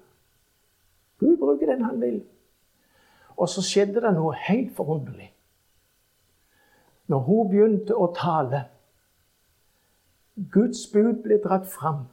Gud 1.18 1.36
bruker 1.36 1.66
den 1.66 1.84
han 1.84 2.00
vil. 2.00 2.22
Og 3.36 3.48
så 3.48 3.62
skjedde 3.62 4.00
det 4.00 4.12
noe 4.16 4.34
helt 4.48 4.72
forunderlig. 4.76 5.32
Når 7.06 7.18
hun 7.28 7.50
begynte 7.50 7.94
å 7.94 8.08
tale 8.16 8.64
Guds 10.52 10.86
bud 10.92 11.22
ble 11.24 11.38
dratt 11.40 11.66
fram. 11.66 12.04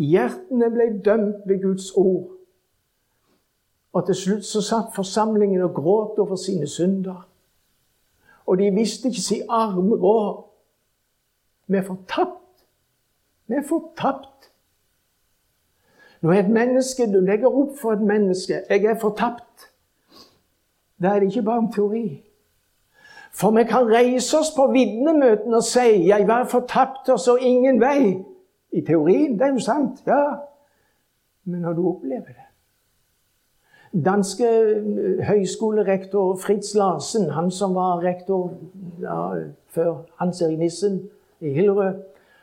Hjertene 0.00 0.70
ble 0.72 0.86
dømt 1.04 1.44
ved 1.48 1.60
Guds 1.62 1.90
ord. 1.96 2.32
Og 3.92 4.06
til 4.06 4.16
slutt 4.16 4.44
så 4.44 4.62
satt 4.64 4.94
forsamlingen 4.96 5.62
og 5.64 5.74
gråt 5.76 6.18
over 6.20 6.36
sine 6.40 6.68
synder. 6.68 7.26
Og 8.46 8.58
de 8.58 8.70
visste 8.72 9.08
ikke 9.08 9.24
si 9.24 9.40
arme 9.48 9.96
råd. 10.00 10.42
Vi 11.66 11.76
er 11.76 11.84
fortapt. 11.84 12.64
Vi 13.46 13.54
er 13.54 13.64
fortapt. 13.68 14.50
Når 16.20 16.32
et 16.32 16.50
menneske, 16.50 17.06
du 17.12 17.20
legger 17.20 17.52
opp 17.52 17.78
for 17.78 17.92
et 17.92 18.00
menneske 18.00 18.62
'Jeg 18.68 18.84
er 18.84 18.98
fortapt', 18.98 19.70
da 21.02 21.08
er 21.08 21.20
ikke 21.20 21.42
bare 21.42 21.58
en 21.58 21.72
teori. 21.72 22.22
For 23.36 23.50
vi 23.50 23.64
kan 23.68 23.90
reise 23.90 24.38
oss 24.38 24.50
på 24.56 24.66
vitnemøtene 24.72 25.56
og 25.56 25.62
si 25.62 26.06
'Jeg 26.08 26.28
var 26.28 26.44
fortapt 26.44 27.08
og 27.08 27.20
så 27.20 27.36
ingen 27.36 27.82
vei'. 27.82 28.24
I 28.72 28.80
teorien, 28.80 29.38
det 29.38 29.42
er 29.42 29.52
jo 29.52 29.58
sant. 29.58 30.02
Ja. 30.06 30.36
Men 31.44 31.60
når 31.60 31.72
du 31.72 31.88
opplever 31.88 32.26
det 32.26 32.46
Danske 34.04 34.44
eh, 34.44 35.26
høyskolerektor 35.26 36.36
Fritz 36.36 36.74
Larsen, 36.74 37.30
han 37.30 37.50
som 37.50 37.74
var 37.74 38.02
rektor 38.04 38.52
ja, 39.00 39.30
før 39.68 39.94
Hans 40.16 40.42
Erik 40.42 40.58
Nissen 40.58 41.02
i 41.40 41.52
Hillerød, 41.52 41.94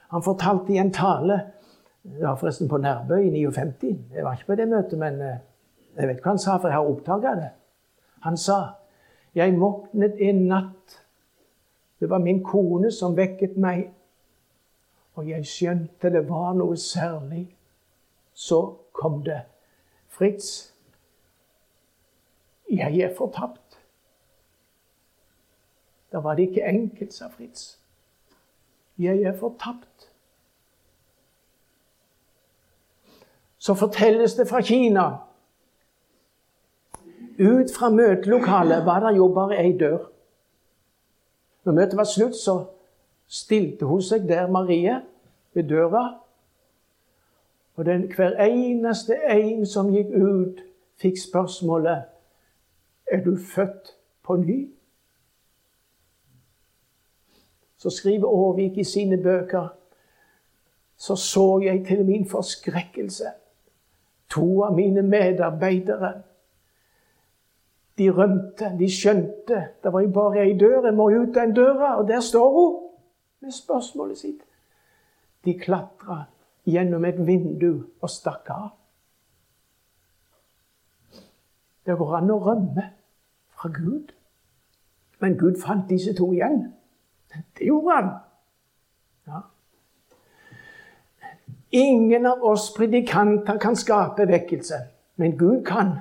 han 0.10 0.24
fortalte 0.24 0.74
i 0.74 0.78
en 0.78 0.94
tale 0.94 1.42
det 2.04 2.40
forresten 2.40 2.68
på 2.68 2.78
Nærbø 2.78 3.16
i 3.16 3.30
59. 3.30 4.00
Jeg 4.16 4.24
var 4.24 4.34
ikke 4.34 4.46
på 4.48 4.56
det 4.56 4.68
møtet, 4.68 5.00
men 5.00 5.22
eh, 5.22 5.38
jeg 5.98 6.08
vet 6.08 6.24
hva 6.24 6.34
han 6.34 6.40
sa, 6.40 6.58
for 6.58 6.68
jeg 6.68 6.78
har 6.78 6.90
oppdaga 6.90 7.36
det. 7.40 7.50
Han 8.24 8.38
sa 8.40 8.60
jeg 9.34 9.56
våknet 9.60 10.20
en 10.22 10.46
natt. 10.48 11.00
Det 12.00 12.10
var 12.10 12.22
min 12.22 12.44
kone 12.44 12.92
som 12.92 13.18
vekket 13.18 13.58
meg. 13.58 13.88
Og 15.18 15.30
jeg 15.30 15.46
skjønte 15.46 16.12
det 16.14 16.24
var 16.30 16.54
noe 16.58 16.78
særlig. 16.78 17.48
Så 18.34 18.60
kom 18.94 19.22
det. 19.26 19.42
Fritz, 20.14 20.74
jeg 22.70 23.00
er 23.02 23.14
fortapt. 23.18 23.80
Da 26.14 26.22
var 26.22 26.38
det 26.38 26.50
ikke 26.50 26.66
enkelt, 26.70 27.14
sa 27.14 27.28
Fritz. 27.34 27.80
Jeg 28.98 29.24
er 29.26 29.34
fortapt. 29.38 30.10
Så 33.58 33.74
fortelles 33.74 34.36
det 34.38 34.46
fra 34.50 34.62
Kina. 34.62 35.08
Ut 37.40 37.72
fra 37.76 37.90
møtelokalet 37.90 38.86
var 38.86 39.00
det 39.08 39.18
jo 39.18 39.28
bare 39.34 39.58
ei 39.62 39.78
dør. 39.78 40.10
Når 41.64 41.74
møtet 41.74 41.98
var 41.98 42.08
slutt, 42.10 42.36
så 42.36 42.66
stilte 43.28 43.86
hun 43.86 44.02
seg 44.02 44.28
der, 44.28 44.48
Marie, 44.52 45.00
ved 45.54 45.70
døra. 45.70 46.04
Og 47.76 47.86
den, 47.86 48.06
hver 48.14 48.38
eneste 48.44 49.18
en 49.30 49.66
som 49.66 49.90
gikk 49.94 50.12
ut, 50.14 50.62
fikk 51.02 51.18
spørsmålet 51.22 52.04
er 53.12 53.24
du 53.24 53.38
født 53.38 53.96
på 54.24 54.36
ny? 54.36 54.60
Så 57.78 57.90
skriver 57.90 58.30
Aavik 58.30 58.78
i 58.78 58.84
sine 58.84 59.18
bøker 59.18 59.74
så 60.98 61.16
så 61.16 61.60
jeg 61.60 61.86
til 61.88 62.06
min 62.06 62.30
forskrekkelse 62.30 63.34
to 64.30 64.64
av 64.64 64.76
mine 64.76 65.02
medarbeidere. 65.02 66.14
De 67.98 68.10
rømte, 68.10 68.72
de 68.80 68.90
skjønte. 68.90 69.60
Det 69.84 69.94
var 69.94 70.02
jo 70.02 70.10
bare 70.14 70.46
ei 70.46 70.58
dør. 70.58 70.86
Jeg 70.86 70.96
må 70.98 71.10
ut 71.10 71.36
den 71.36 71.54
døra, 71.56 71.96
og 71.98 72.08
der 72.08 72.20
står 72.20 72.50
hun 72.54 72.80
med 73.42 73.52
spørsmålet 73.52 74.18
sitt. 74.18 74.42
De 75.46 75.54
klatra 75.60 76.24
gjennom 76.66 77.06
et 77.06 77.20
vindu 77.28 77.84
og 78.02 78.10
stakk 78.10 78.50
av. 78.50 78.70
Det 81.86 81.98
går 82.00 82.16
an 82.18 82.32
å 82.32 82.40
rømme 82.40 82.86
fra 83.52 83.70
Gud. 83.76 84.14
Men 85.20 85.38
Gud 85.38 85.60
fant 85.62 85.90
disse 85.90 86.14
to 86.16 86.32
igjen. 86.34 86.74
Det 87.34 87.68
gjorde 87.68 87.98
han. 87.98 88.10
Ja. 89.28 89.42
Ingen 91.72 92.26
av 92.30 92.44
oss 92.46 92.70
predikanter 92.76 93.58
kan 93.60 93.76
skape 93.76 94.28
vekkelse, 94.30 94.80
men 95.16 95.38
Gud 95.38 95.64
kan. 95.66 95.98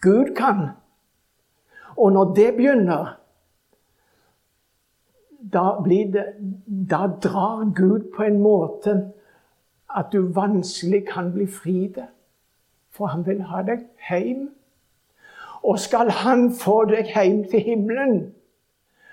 Gud 0.00 0.34
kan. 0.36 0.70
Og 2.00 2.12
når 2.12 2.34
det 2.34 2.50
begynner, 2.56 3.16
da, 5.52 5.64
det, 5.84 6.24
da 6.90 7.06
drar 7.22 7.66
Gud 7.76 8.08
på 8.16 8.24
en 8.24 8.38
måte 8.40 8.94
at 9.90 10.12
du 10.12 10.32
vanskelig 10.32 11.02
kan 11.08 11.32
bli 11.34 11.46
fri 11.46 11.90
det. 11.94 12.06
For 12.90 13.12
han 13.12 13.26
vil 13.26 13.42
ha 13.50 13.62
deg 13.66 13.84
hjem 14.08 14.48
og 15.62 15.78
skal 15.78 16.10
han 16.10 16.46
få 16.56 16.84
deg 16.88 17.10
hjem 17.12 17.42
til 17.50 17.60
himmelen, 17.60 18.20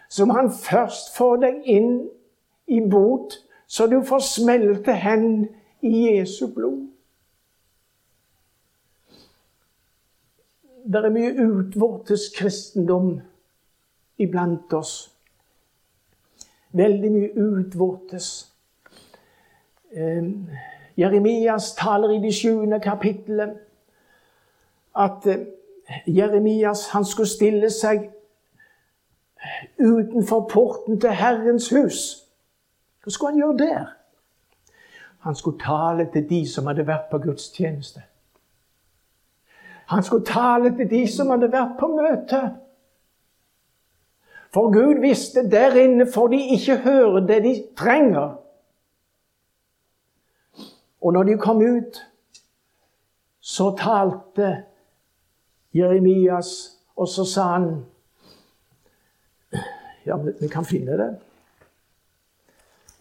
så 0.09 0.25
må 0.25 0.37
han 0.37 0.51
først 0.51 1.11
få 1.17 1.35
deg 1.41 1.65
inn 1.67 2.07
i 2.67 2.79
bot, 2.89 3.35
så 3.67 3.87
du 3.91 3.99
får 4.07 4.23
smelte 4.23 4.95
hen 4.95 5.47
i 5.83 6.07
Jesu 6.07 6.47
blod. 6.55 6.85
Det 10.87 10.95
er 11.03 11.11
mye 11.11 11.33
utvortes 11.43 12.29
kristendom 12.35 13.17
iblant 14.23 14.73
oss. 14.73 14.93
Veldig 16.71 17.11
mye 17.11 17.31
utvortes. 17.35 18.29
Eh, 19.91 20.29
Jeremias 20.97 21.73
taler 21.75 22.15
i 22.15 22.21
det 22.23 22.33
sjuende 22.35 22.79
kapittelet 22.79 23.57
at 24.95 25.27
eh, 25.27 25.45
Jeremias 26.07 26.87
han 26.95 27.05
skulle 27.05 27.29
stille 27.29 27.69
seg 27.69 28.07
utenfor 29.79 30.47
porten 30.51 31.01
til 31.01 31.19
Herrens 31.19 31.69
hus. 31.69 32.01
Hva 33.03 33.11
skulle 33.11 33.35
han 33.35 33.43
gjøre 33.43 33.57
der? 33.57 33.85
Han 35.27 35.35
skulle 35.35 35.59
tale 35.59 36.07
til 36.13 36.29
de 36.29 36.45
som 36.47 36.67
hadde 36.67 36.87
vært 36.87 37.11
på 37.11 37.19
gudstjeneste. 37.27 38.07
Han 39.87 40.03
skulle 40.03 40.25
tale 40.25 40.73
til 40.77 40.89
de 40.89 41.03
som 41.07 41.29
hadde 41.31 41.51
vært 41.51 41.77
på 41.79 41.87
møte. 41.93 42.41
For 44.53 44.71
Gud 44.73 44.99
visste 45.03 45.43
der 45.51 45.75
inne 45.79 46.07
får 46.11 46.27
de 46.33 46.39
ikke 46.55 46.77
høre 46.83 47.21
det 47.27 47.43
de 47.43 47.53
trenger. 47.77 48.35
Og 51.01 51.13
når 51.13 51.23
de 51.23 51.37
kom 51.37 51.61
ut, 51.61 51.99
så 53.39 53.69
talte 53.79 54.63
Jeremias, 55.75 56.79
og 56.95 57.07
så 57.07 57.25
sa 57.25 57.43
han 57.53 57.85
Ja, 60.07 60.15
vi 60.15 60.47
kan 60.47 60.65
finne 60.65 60.95
det, 60.97 61.09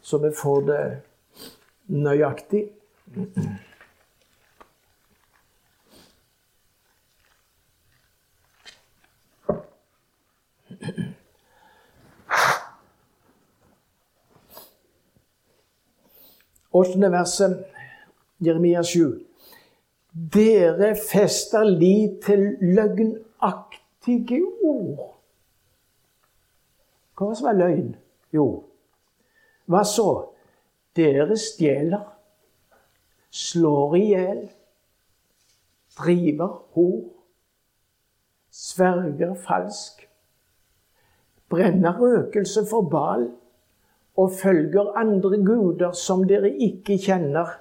så 0.03 0.19
vi 0.19 0.31
får 0.35 0.61
det 0.67 0.81
nøyaktig. 1.87 2.65
Åttende 16.77 17.11
verset, 17.11 17.67
Jeremia 18.39 18.83
7. 18.85 19.27
Dere 20.13 20.95
fester 20.97 21.65
lit 21.65 22.23
til 22.25 22.57
løgnaktige 22.61 24.43
ord. 24.65 25.13
Hva 27.17 27.35
som 27.37 27.49
er 27.49 27.57
løgn? 27.57 27.95
Jo, 28.33 28.47
hva 29.73 29.83
så? 29.89 30.11
Dere 30.97 31.37
stjeler, 31.41 32.05
slår 33.31 33.97
i 33.97 34.03
hjel, 34.11 34.43
driver 35.97 36.59
hor, 36.77 37.03
sverger 38.53 39.35
falsk, 39.47 40.06
brenner 41.51 42.01
røkelse 42.01 42.67
for 42.71 42.83
bal 42.91 43.29
og 44.17 44.33
følger 44.33 44.97
andre 44.97 45.39
guder 45.45 45.93
som 45.93 46.25
dere 46.29 46.51
ikke 46.51 46.99
kjenner 46.99 47.55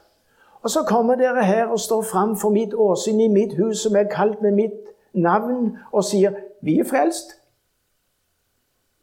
og 0.65 0.71
så 0.71 0.83
kommer 0.87 1.15
dere 1.15 1.45
her 1.45 1.65
og 1.65 1.79
står 1.79 2.01
fram 2.01 2.37
for 2.37 2.49
mitt 2.49 2.73
åsyn 2.73 3.19
i 3.21 3.27
mitt 3.27 3.53
hus, 3.57 3.77
som 3.77 3.95
er 3.95 4.03
kalt 4.09 4.41
med 4.41 4.51
mitt 4.51 4.87
navn, 5.13 5.77
og 5.91 6.03
sier 6.03 6.31
'Vi 6.61 6.79
er 6.79 6.83
frelst'. 6.83 7.41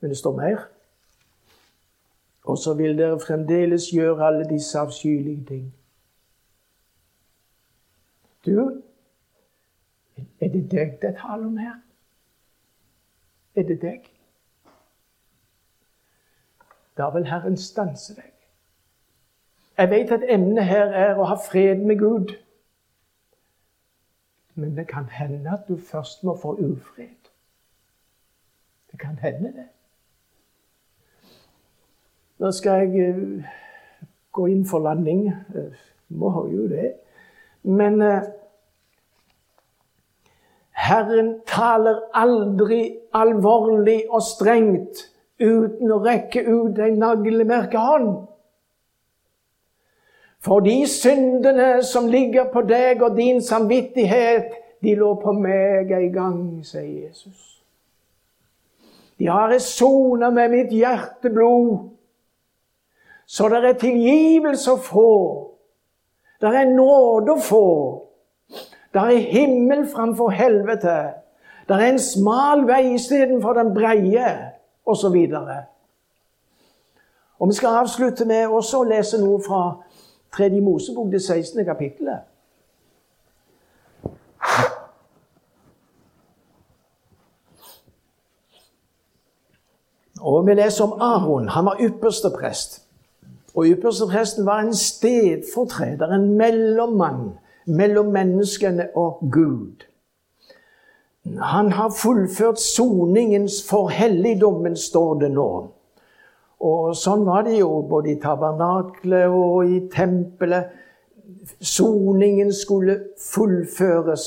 Men 0.01 0.11
det 0.11 0.18
står 0.18 0.37
mer. 0.37 0.68
Og 2.45 2.59
så 2.59 2.75
vil 2.75 2.99
dere 2.99 3.21
fremdeles 3.21 3.90
gjøre 3.90 4.27
alle 4.27 4.49
disse 4.49 4.79
avskyelige 4.79 5.45
ting. 5.45 5.75
Du, 8.47 8.83
er 10.40 10.49
det 10.49 10.71
deg 10.71 10.99
det 11.03 11.09
er 11.09 11.14
tale 11.21 11.47
om 11.47 11.57
her? 11.57 11.75
Er 13.55 13.62
det 13.62 13.83
deg? 13.83 14.12
Da 16.97 17.11
vil 17.11 17.27
Herren 17.27 17.57
stanse 17.57 18.15
deg. 18.15 18.33
Jeg 19.79 19.91
vet 19.91 20.11
at 20.13 20.25
emnet 20.29 20.65
her 20.69 20.93
er 20.93 21.19
å 21.19 21.27
ha 21.31 21.37
fred 21.41 21.81
med 21.89 21.99
Gud. 21.99 22.35
Men 24.55 24.77
det 24.77 24.87
kan 24.91 25.09
hende 25.09 25.53
at 25.53 25.65
du 25.69 25.79
først 25.81 26.25
må 26.25 26.37
få 26.37 26.53
ufred. 26.61 27.31
Det 28.93 29.01
kan 29.01 29.17
hende, 29.23 29.53
det. 29.57 29.69
Nå 32.39 32.51
skal 32.53 32.85
jeg 32.85 33.15
uh, 33.17 33.45
gå 34.33 34.47
inn 34.53 34.67
for 34.69 34.85
landing. 34.85 35.31
Uh, 35.55 35.73
må 36.09 36.33
jo 36.53 36.69
det. 36.69 36.93
Men 37.63 38.03
uh, 38.03 38.29
Herren 40.77 41.39
taler 41.47 42.03
aldri 42.15 42.83
alvorlig 43.15 44.03
og 44.11 44.23
strengt 44.27 45.07
uten 45.40 45.92
å 45.92 46.01
rekke 46.05 46.42
ut 46.45 46.79
en 46.79 46.99
naglemerkehånd. 47.01 48.11
For 50.42 50.61
de 50.61 50.83
syndene 50.90 51.83
som 51.87 52.09
ligger 52.11 52.51
på 52.51 52.64
deg 52.66 53.03
og 53.03 53.16
din 53.16 53.38
samvittighet, 53.42 54.51
de 54.83 54.97
lå 54.99 55.14
på 55.23 55.33
meg 55.38 55.92
en 55.95 56.12
gang, 56.12 56.42
sier 56.66 57.07
Jesus. 57.07 57.49
De 59.18 59.29
har 59.31 59.53
jeg 59.55 59.62
sona 59.62 60.33
med 60.35 60.51
mitt 60.51 60.73
hjerteblod, 60.75 61.92
så 63.27 63.49
det 63.49 63.61
er 63.62 63.79
tilgivelse 63.79 64.75
å 64.75 64.81
få. 64.83 65.12
Det 66.42 66.51
er 66.51 66.73
nåde 66.75 67.37
å 67.37 67.40
få. 67.40 67.68
Det 68.92 69.01
er 69.01 69.31
himmel 69.31 69.87
framfor 69.88 70.35
helvete. 70.35 70.97
Det 71.68 71.77
er 71.79 71.92
en 71.92 72.03
smal 72.03 72.66
vei 72.66 72.97
istedenfor 72.97 73.55
den 73.57 73.71
breie, 73.77 74.27
osv. 74.87 75.16
Og, 77.38 77.49
vi 77.49 77.55
skal 77.55 77.68
avslutte 77.83 78.25
med 78.25 78.47
også 78.47 78.83
å 78.83 78.88
lese 78.88 79.21
noe 79.21 79.40
fra 79.42 79.62
Tredje 80.33 80.61
Mosebok, 80.61 81.11
det 81.12 81.23
16. 81.23 81.64
kapittelet. 81.64 82.29
Og 90.23 90.47
vi 90.47 90.55
leser 90.55 90.85
om 90.85 91.01
Aron. 91.03 91.49
Han 91.49 91.64
var 91.64 91.81
ypperste 91.83 92.31
prest. 92.31 92.83
Og 93.55 93.66
ypperste 93.66 94.07
presten 94.07 94.47
var 94.47 94.62
en 94.62 94.75
stedfortreder, 94.75 96.14
en 96.14 96.29
mellommann 96.38 97.33
mellom 97.66 98.07
menneskene 98.14 98.88
og 98.95 99.18
Gud. 99.33 99.92
Han 101.25 101.73
har 101.73 101.91
fullført 101.91 102.61
soningens 102.61 103.63
for 103.69 103.89
helligdommen, 103.89 104.77
står 104.77 105.15
det 105.21 105.31
nå. 105.35 105.49
Og 106.63 106.97
sånn 106.99 107.25
var 107.27 107.47
det 107.47 107.59
jo 107.59 107.83
både 107.87 108.13
i 108.13 108.21
tabernaklet 108.23 109.31
og 109.31 109.71
i 109.71 109.81
tempelet. 109.91 110.71
Soningen 111.59 112.53
skulle 112.55 112.99
fullføres 113.19 114.27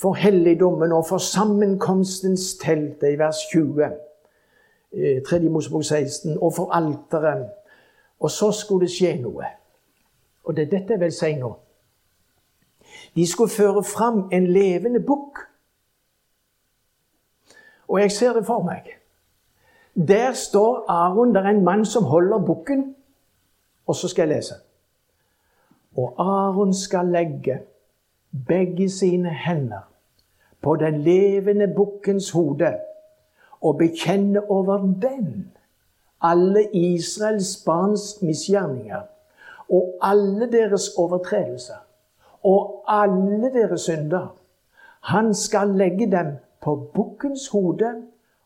for 0.00 0.16
helligdommen 0.16 0.92
og 0.96 1.06
for 1.08 1.20
sammenkomstens 1.20 2.54
telt, 2.60 3.02
i 3.04 3.18
vers 3.20 3.42
20. 3.52 3.90
3. 5.28 5.36
Eh, 5.36 5.50
Mosebok 5.50 5.84
16. 5.84 6.38
Og 6.40 6.54
for 6.54 6.72
alteret. 6.72 7.50
Og 8.20 8.30
så 8.30 8.52
skulle 8.52 8.86
det 8.88 8.94
skje 8.94 9.16
noe. 9.20 9.44
Og 10.44 10.56
det 10.56 10.66
er 10.66 10.72
dette 10.78 10.96
jeg 10.96 11.00
vil 11.00 11.12
si 11.12 11.34
nå. 11.40 11.52
De 13.14 13.26
skulle 13.26 13.52
føre 13.52 13.84
fram 13.84 14.28
en 14.32 14.46
levende 14.46 15.00
bukk. 15.00 15.49
Og 17.90 18.00
jeg 18.00 18.12
ser 18.14 18.32
det 18.32 18.46
for 18.46 18.62
meg. 18.62 18.86
Der 19.94 20.32
står 20.32 20.84
Aron, 20.88 21.34
det 21.34 21.42
er 21.42 21.50
en 21.50 21.64
mann 21.64 21.84
som 21.84 22.04
holder 22.06 22.38
bukken. 22.38 22.94
Og 23.86 23.96
så 23.96 24.08
skal 24.08 24.28
jeg 24.28 24.36
lese. 24.36 24.54
Og 25.96 26.14
Aron 26.18 26.74
skal 26.74 27.06
legge 27.06 27.60
begge 28.46 28.90
sine 28.90 29.30
hender 29.34 29.88
på 30.62 30.76
den 30.76 31.00
levende 31.02 31.72
bukkens 31.76 32.30
hode 32.30 32.76
og 33.60 33.78
bekjenne 33.78 34.50
over 34.50 34.78
den 34.78 35.50
alle 36.22 36.68
Israels 36.72 37.56
barns 37.66 38.22
misgjerninger 38.22 39.00
og 39.68 39.94
alle 40.02 40.52
deres 40.52 40.88
overtredelser 40.98 41.80
og 42.42 42.84
alle 42.88 43.52
deres 43.54 43.80
synder. 43.80 44.36
Han 45.00 45.34
skal 45.34 45.68
legge 45.68 46.10
dem 46.10 46.36
på 46.60 46.76
bukkens 46.94 47.48
hode 47.48 47.94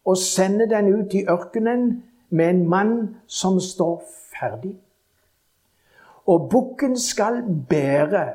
og 0.04 0.16
sende 0.16 0.68
den 0.70 0.94
ut 0.94 1.14
i 1.14 1.24
ørkenen 1.26 2.02
med 2.30 2.50
en 2.50 2.68
mann 2.68 3.16
som 3.26 3.60
står 3.60 4.02
ferdig. 4.34 4.76
Og 6.26 6.48
bukken 6.50 6.98
skal 6.98 7.42
bære 7.68 8.26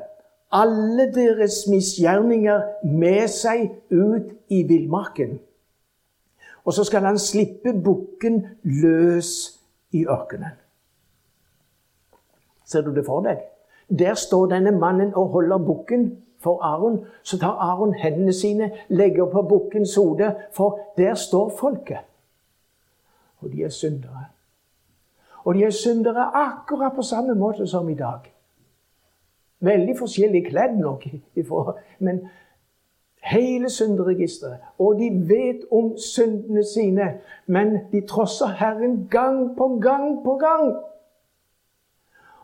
alle 0.52 1.12
deres 1.14 1.66
misgjerninger 1.70 2.62
med 2.84 3.28
seg 3.28 3.70
ut 3.90 4.32
i 4.48 4.62
villmarken. 4.66 5.38
Og 6.64 6.72
så 6.72 6.84
skal 6.84 7.06
han 7.06 7.18
slippe 7.18 7.72
bukken 7.84 8.42
løs 8.62 9.60
i 9.92 10.04
ørkenen. 10.06 10.58
Ser 12.64 12.80
du 12.86 12.94
det 12.94 13.06
for 13.06 13.24
deg? 13.26 13.40
Der 13.98 14.14
står 14.14 14.46
denne 14.52 14.70
mannen 14.70 15.14
og 15.14 15.32
holder 15.34 15.58
bukken 15.58 16.10
for 16.40 16.62
Aron. 16.62 17.06
Så 17.22 17.38
tar 17.38 17.48
Aron 17.48 17.94
hendene 17.94 18.32
sine, 18.32 18.70
legger 18.88 19.26
på 19.26 19.42
bukkens 19.42 19.94
hode, 19.94 20.34
for 20.52 20.78
der 20.96 21.14
står 21.14 21.52
folket. 21.60 21.98
Og 23.40 23.52
de 23.52 23.62
er 23.62 23.68
syndere. 23.68 24.24
Og 25.44 25.54
de 25.54 25.64
er 25.64 25.70
syndere 25.70 26.30
akkurat 26.34 26.92
på 26.96 27.02
samme 27.02 27.34
måte 27.34 27.66
som 27.66 27.88
i 27.88 27.94
dag. 27.94 28.18
Veldig 29.60 29.98
forskjellig 29.98 30.46
kledd 30.46 30.76
nok, 30.76 31.04
men 31.98 32.20
hele 33.24 33.70
synderegisteret. 33.70 34.56
Og 34.78 34.98
de 34.98 35.10
vet 35.28 35.64
om 35.72 35.98
syndene 35.98 36.64
sine, 36.64 37.12
men 37.46 37.78
de 37.92 38.00
trosser 38.06 38.46
Herren 38.46 39.08
gang 39.10 39.56
på 39.56 39.78
gang 39.82 40.24
på 40.24 40.36
gang. 40.36 40.76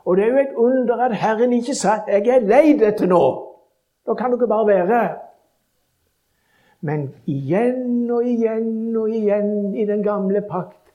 Og 0.05 0.17
det 0.17 0.25
er 0.25 0.29
jo 0.29 0.39
et 0.39 0.55
under 0.57 0.97
at 0.97 1.17
Herren 1.17 1.53
ikke 1.53 1.75
sa 1.75 1.89
'Jeg 2.07 2.27
er 2.29 2.39
lei 2.39 2.79
dette 2.79 3.07
nå'. 3.07 3.46
Da 4.07 4.15
kan 4.15 4.33
dere 4.33 4.49
bare 4.49 4.67
være. 4.67 5.17
Men 6.81 7.15
igjen 7.27 8.11
og 8.11 8.25
igjen 8.25 8.97
og 8.97 9.11
igjen 9.11 9.75
i 9.75 9.87
den 9.87 10.03
gamle 10.03 10.43
pakt 10.51 10.93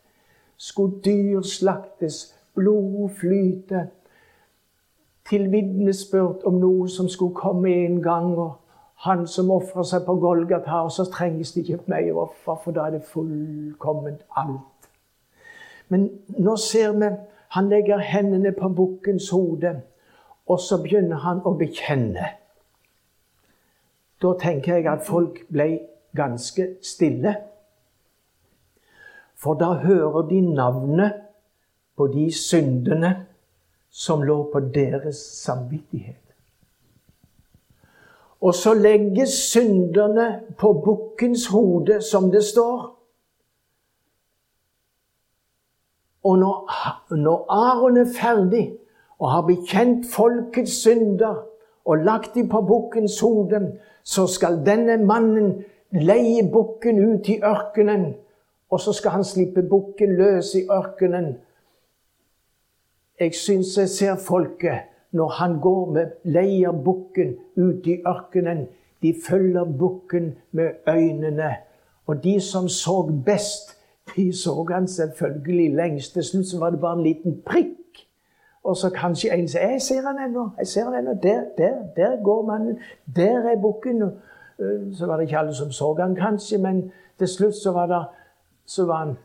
skulle 0.57 1.01
dyr 1.05 1.41
slaktes, 1.41 2.35
blod 2.55 3.09
flyte, 3.19 3.87
til 5.29 5.51
vitnesbyrd 5.51 6.45
om 6.45 6.59
noe 6.61 6.89
som 6.89 7.09
skulle 7.09 7.35
komme 7.35 7.71
en 7.85 8.01
gang. 8.03 8.37
og 8.37 8.53
Han 9.05 9.27
som 9.27 9.51
ofrer 9.51 9.83
seg 9.83 10.05
på 10.05 10.15
Golgata, 10.21 10.83
og 10.85 10.91
så 10.91 11.05
trenges 11.09 11.51
det 11.51 11.63
ikke 11.65 11.79
mer 11.87 12.13
offer, 12.13 12.59
for 12.63 12.71
da 12.71 12.85
er 12.85 12.97
det 12.97 13.03
fullkomment 13.03 14.21
alt. 14.37 14.89
Men 15.89 16.09
nå 16.37 16.55
ser 16.55 16.91
vi 16.99 17.09
han 17.51 17.69
legger 17.69 17.97
hendene 17.97 18.51
på 18.51 18.69
bukkens 18.69 19.29
hode, 19.29 19.81
og 20.47 20.59
så 20.59 20.77
begynner 20.83 21.19
han 21.25 21.41
å 21.43 21.51
bekjenne. 21.59 22.29
Da 24.21 24.33
tenker 24.39 24.75
jeg 24.75 24.87
at 24.91 25.05
folk 25.05 25.39
ble 25.49 25.79
ganske 26.15 26.67
stille. 26.85 27.35
For 29.35 29.57
da 29.57 29.73
hører 29.81 30.27
de 30.29 30.41
navnet 30.41 31.13
på 31.97 32.07
de 32.07 32.27
syndene 32.33 33.25
som 33.89 34.21
lå 34.21 34.43
på 34.53 34.59
deres 34.59 35.17
samvittighet. 35.17 36.15
Og 38.41 38.53
så 38.55 38.73
legges 38.73 39.29
synderne 39.29 40.41
på 40.57 40.73
bukkens 40.85 41.47
hode, 41.47 42.01
som 42.01 42.31
det 42.31 42.43
står. 42.43 42.97
Og 46.23 46.37
når, 46.39 46.71
når 47.15 47.45
Aron 47.49 47.97
er 47.97 48.09
ferdig 48.21 48.77
og 49.19 49.31
har 49.31 49.41
bekjent 49.41 50.05
folkets 50.13 50.81
synder 50.81 51.50
og 51.85 51.97
lagt 51.97 52.35
dem 52.35 52.49
på 52.49 52.61
bukkens 52.61 53.19
hode, 53.19 53.61
så 54.03 54.27
skal 54.27 54.61
denne 54.65 54.97
mannen 55.05 55.63
leie 55.91 56.43
bukken 56.51 56.99
ut 57.13 57.29
i 57.29 57.39
ørkenen, 57.43 58.13
og 58.69 58.79
så 58.79 58.93
skal 58.93 59.11
han 59.11 59.23
slippe 59.23 59.63
bukken 59.63 60.15
løs 60.15 60.55
i 60.55 60.65
ørkenen. 60.71 61.35
Jeg 63.19 63.35
syns 63.35 63.77
jeg 63.77 63.89
ser 63.89 64.15
folket 64.15 64.87
når 65.11 65.27
han 65.27 65.59
går 65.61 65.91
med 65.91 66.13
leier 66.23 66.71
bukken 66.71 67.35
ut 67.57 67.87
i 67.87 67.99
ørkenen. 68.07 68.67
De 69.01 69.13
følger 69.27 69.65
bukken 69.65 70.35
med 70.51 70.71
øynene. 70.87 71.55
Og 72.07 72.23
de 72.23 72.39
som 72.39 72.69
så 72.69 73.11
best, 73.25 73.77
de 74.15 74.33
så 74.33 74.65
han 74.71 74.87
selvfølgelig 74.87 75.75
lengst. 75.75 76.13
Til 76.13 76.23
slutt 76.23 76.59
var 76.59 76.69
det 76.69 76.79
bare 76.79 76.97
en 76.97 77.03
liten 77.03 77.41
prikk 77.45 77.80
og 78.63 78.77
så 78.77 78.89
kanskje 78.89 79.33
en 79.33 79.47
sier 79.47 79.69
'Jeg 79.69 79.81
ser 79.81 80.01
han 80.01 80.29
ennå. 80.29 80.49
jeg 80.57 80.67
ser 80.67 80.83
han 80.83 80.93
ennå. 80.93 81.13
Der, 81.23 81.43
der, 81.57 81.75
der 81.95 82.23
går 82.23 82.45
mannen. 82.45 82.79
Der 83.15 83.49
er 83.49 83.61
bukken.' 83.61 84.21
Øh, 84.59 84.95
så 84.95 85.05
var 85.05 85.15
det 85.15 85.23
ikke 85.23 85.37
alle 85.37 85.55
som 85.55 85.71
så 85.71 85.93
han 85.93 86.15
kanskje, 86.15 86.57
men 86.57 86.91
til 87.17 87.27
slutt 87.27 87.55
så 87.55 87.71
var, 87.71 87.85
det, 87.85 88.05
så 88.65 88.85
var 88.85 89.05
han 89.05 89.17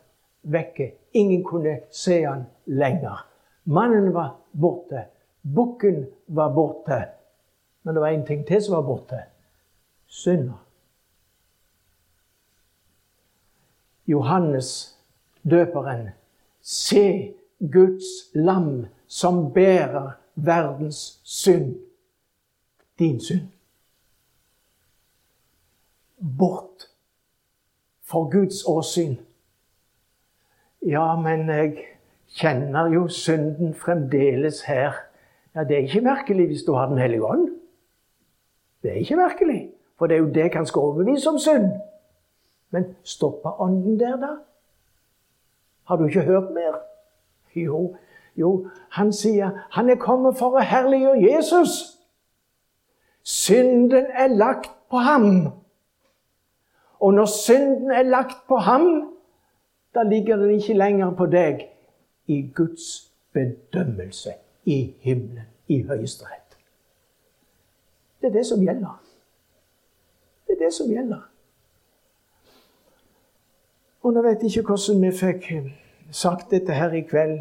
vekke. 0.42 0.92
Ingen 1.12 1.44
kunne 1.44 1.78
se 1.90 2.22
han 2.22 2.46
lenger. 2.66 3.26
Mannen 3.64 4.14
var 4.14 4.36
borte. 4.60 5.04
Bukken 5.54 6.06
var 6.26 6.54
borte. 6.54 7.04
Men 7.82 7.94
det 7.94 8.00
var 8.00 8.08
en 8.08 8.26
ting 8.26 8.46
til 8.46 8.62
som 8.62 8.76
var 8.76 8.82
borte. 8.82 9.16
synder. 10.06 10.66
Johannes 14.06 14.98
døperen, 15.50 16.08
se 16.62 17.34
Guds 17.72 18.04
lam 18.34 18.86
som 19.08 19.52
bærer 19.52 20.10
verdens 20.34 21.20
synd. 21.24 21.76
Din 22.98 23.20
synd. 23.20 23.48
Bort 26.38 26.88
for 28.02 28.30
Guds 28.30 28.64
åsyn. 28.66 29.16
Ja, 30.86 31.16
men 31.16 31.48
jeg 31.48 31.84
kjenner 32.38 32.86
jo 32.92 33.08
synden 33.08 33.74
fremdeles 33.74 34.62
her. 34.62 34.92
Ja, 35.54 35.64
Det 35.64 35.76
er 35.76 35.82
ikke 35.82 36.00
merkelig 36.00 36.46
hvis 36.46 36.62
du 36.62 36.72
har 36.72 36.88
Den 36.88 36.98
hellige 36.98 37.24
ånd. 37.24 37.50
Det 38.82 38.90
er 38.90 38.94
ikke 38.94 39.16
merkelig, 39.16 39.70
for 39.98 40.06
det 40.06 40.14
er 40.14 40.18
jo 40.18 40.32
det 40.32 40.52
kan 40.52 40.66
skal 40.66 40.80
overbevise 40.80 41.28
om 41.28 41.38
synd. 41.38 41.72
Men 42.70 42.96
stopper 43.02 43.60
ånden 43.60 44.00
der, 44.00 44.16
da? 44.16 44.36
Har 45.84 45.96
du 45.96 46.06
ikke 46.06 46.22
hørt 46.22 46.50
mer? 46.50 46.78
Jo, 47.54 47.96
jo, 48.36 48.68
han 48.90 49.12
sier 49.12 49.50
han 49.70 49.90
er 49.90 50.00
kommet 50.00 50.38
for 50.38 50.56
å 50.56 50.64
herliggjøre 50.64 51.22
Jesus. 51.24 51.76
Synden 53.26 54.06
er 54.12 54.34
lagt 54.36 54.70
på 54.90 55.02
ham. 55.02 55.30
Og 57.00 57.14
når 57.14 57.30
synden 57.32 57.90
er 57.90 58.02
lagt 58.06 58.46
på 58.48 58.56
ham, 58.56 59.12
da 59.94 60.02
ligger 60.02 60.36
den 60.36 60.50
ikke 60.60 60.76
lenger 60.76 61.10
på 61.16 61.26
deg 61.32 61.66
i 62.26 62.42
Guds 62.54 63.12
bedømmelse 63.32 64.36
i 64.64 64.94
himmelen, 65.00 65.48
i 65.68 65.82
Høyesterett. 65.82 66.58
Det 68.20 68.28
er 68.28 68.32
det 68.32 68.46
som 68.46 68.62
gjelder. 68.62 69.02
Det 70.46 70.56
er 70.56 70.64
det 70.64 70.72
som 70.74 70.90
gjelder. 70.90 71.24
Og 74.02 74.14
nå 74.14 74.22
vet 74.22 74.42
jeg 74.42 74.56
ikke 74.56 74.74
hvordan 74.76 75.02
vi 75.02 75.12
fikk 75.18 75.46
sagt 76.14 76.50
dette 76.50 76.74
her 76.74 76.92
i 76.94 77.02
kveld, 77.02 77.40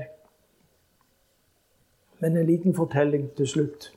men 2.19 2.37
en 2.37 2.45
liten 2.45 2.75
fortelling 2.75 3.29
til 3.37 3.47
slutt. 3.47 3.91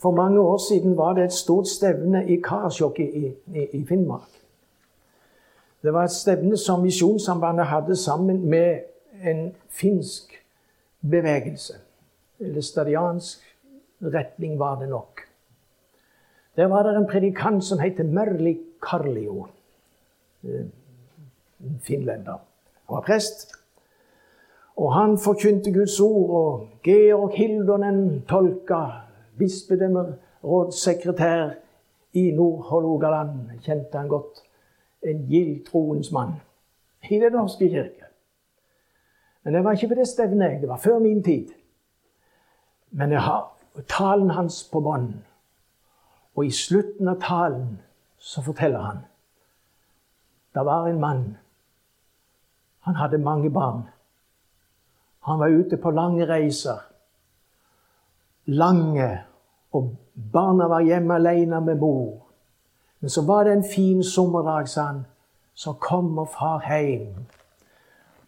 For 0.00 0.10
mange 0.10 0.40
år 0.40 0.58
siden 0.68 0.96
var 0.96 1.12
det 1.12 1.24
et 1.24 1.32
stort 1.32 1.68
stevne 1.68 2.28
i 2.28 2.40
Karasjok 2.40 2.98
i, 3.00 3.26
i, 3.54 3.66
i 3.72 3.86
Finnmark. 3.86 4.28
Det 5.82 5.92
var 5.92 6.04
et 6.04 6.10
stevne 6.10 6.56
som 6.56 6.80
Misjonssambandet 6.80 7.66
hadde 7.66 7.96
sammen 7.96 8.46
med 8.50 8.80
en 9.24 9.54
finsk 9.68 10.44
bevegelse. 11.00 11.74
Eller 12.40 12.60
stadiansk 12.60 13.38
retning 14.02 14.58
var 14.58 14.80
det 14.80 14.88
nok. 14.88 15.20
Der 16.56 16.66
var 16.66 16.82
det 16.82 16.96
en 16.96 17.06
predikant 17.06 17.64
som 17.64 17.78
het 17.78 18.06
Mørli 18.06 18.58
Karlio. 18.82 19.46
Eh, 20.44 20.66
en 21.60 21.80
finlender. 21.82 22.38
Han 22.86 22.94
var 22.94 23.00
prest. 23.00 23.59
Og 24.80 24.94
han 24.94 25.18
forkynte 25.18 25.72
Guds 25.72 26.00
ord, 26.00 26.30
og 26.30 26.68
Georg 26.84 27.32
Hildonen 27.36 28.24
tolka 28.28 28.84
bispedømmerådssekretær 29.38 31.50
i 32.12 32.30
Nord-Hålogaland, 32.30 33.50
kjente 33.60 33.98
han 33.98 34.08
godt. 34.08 34.42
En 35.02 35.26
gild 35.28 35.66
troens 35.66 36.12
mann 36.12 36.32
i 37.10 37.20
Den 37.20 37.32
norske 37.32 37.68
kirke. 37.68 38.04
Men 39.44 39.54
det 39.54 39.64
var 39.64 39.72
ikke 39.72 39.88
på 39.88 39.94
det 39.94 40.08
stevnet. 40.08 40.60
Det 40.60 40.68
var 40.68 40.76
før 40.76 40.98
min 40.98 41.22
tid. 41.22 41.48
Men 42.90 43.12
jeg 43.12 43.22
har 43.22 43.56
talen 43.88 44.30
hans 44.30 44.68
på 44.72 44.80
bånd. 44.80 45.14
Og 46.36 46.46
i 46.46 46.50
slutten 46.50 47.08
av 47.08 47.20
talen 47.20 47.78
så 48.18 48.42
forteller 48.42 48.80
han 48.80 48.96
det 50.54 50.66
var 50.66 50.86
en 50.86 51.00
mann. 51.00 51.36
Han 52.80 52.94
hadde 52.94 53.18
mange 53.18 53.50
barn. 53.50 53.82
Han 55.20 55.38
var 55.38 55.48
ute 55.48 55.76
på 55.76 55.90
lange 55.90 56.26
reiser. 56.26 56.80
Lange. 58.46 59.10
Og 59.72 59.94
barna 60.32 60.68
var 60.68 60.80
hjemme 60.80 61.14
alene 61.14 61.60
med 61.60 61.80
mor. 61.80 62.26
Men 63.00 63.10
så 63.10 63.22
var 63.22 63.44
det 63.44 63.52
en 63.52 63.64
fin 63.74 64.02
sommerdag, 64.04 64.68
sa 64.68 64.82
han. 64.82 65.04
Så 65.54 65.72
kommer 65.72 66.24
far 66.24 66.64
hjem. 66.68 67.26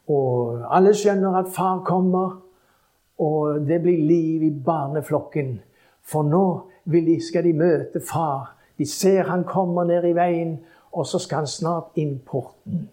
Og 0.09 0.63
alle 0.75 0.95
skjønner 0.95 1.39
at 1.39 1.53
far 1.55 1.83
kommer, 1.85 2.41
og 3.19 3.67
det 3.69 3.83
blir 3.83 4.07
liv 4.07 4.43
i 4.43 4.51
barneflokken. 4.65 5.61
For 6.03 6.27
nå 6.27 6.45
de, 6.85 7.21
skal 7.21 7.45
de 7.45 7.53
møte 7.53 8.01
far. 8.01 8.57
De 8.79 8.87
ser 8.87 9.29
han 9.31 9.45
kommer 9.45 9.85
ned 9.85 10.09
i 10.09 10.17
veien, 10.17 10.57
og 10.93 11.07
så 11.07 11.19
skal 11.19 11.45
han 11.45 11.47
snart 11.47 11.97
inn 11.97 12.19
porten. 12.27 12.89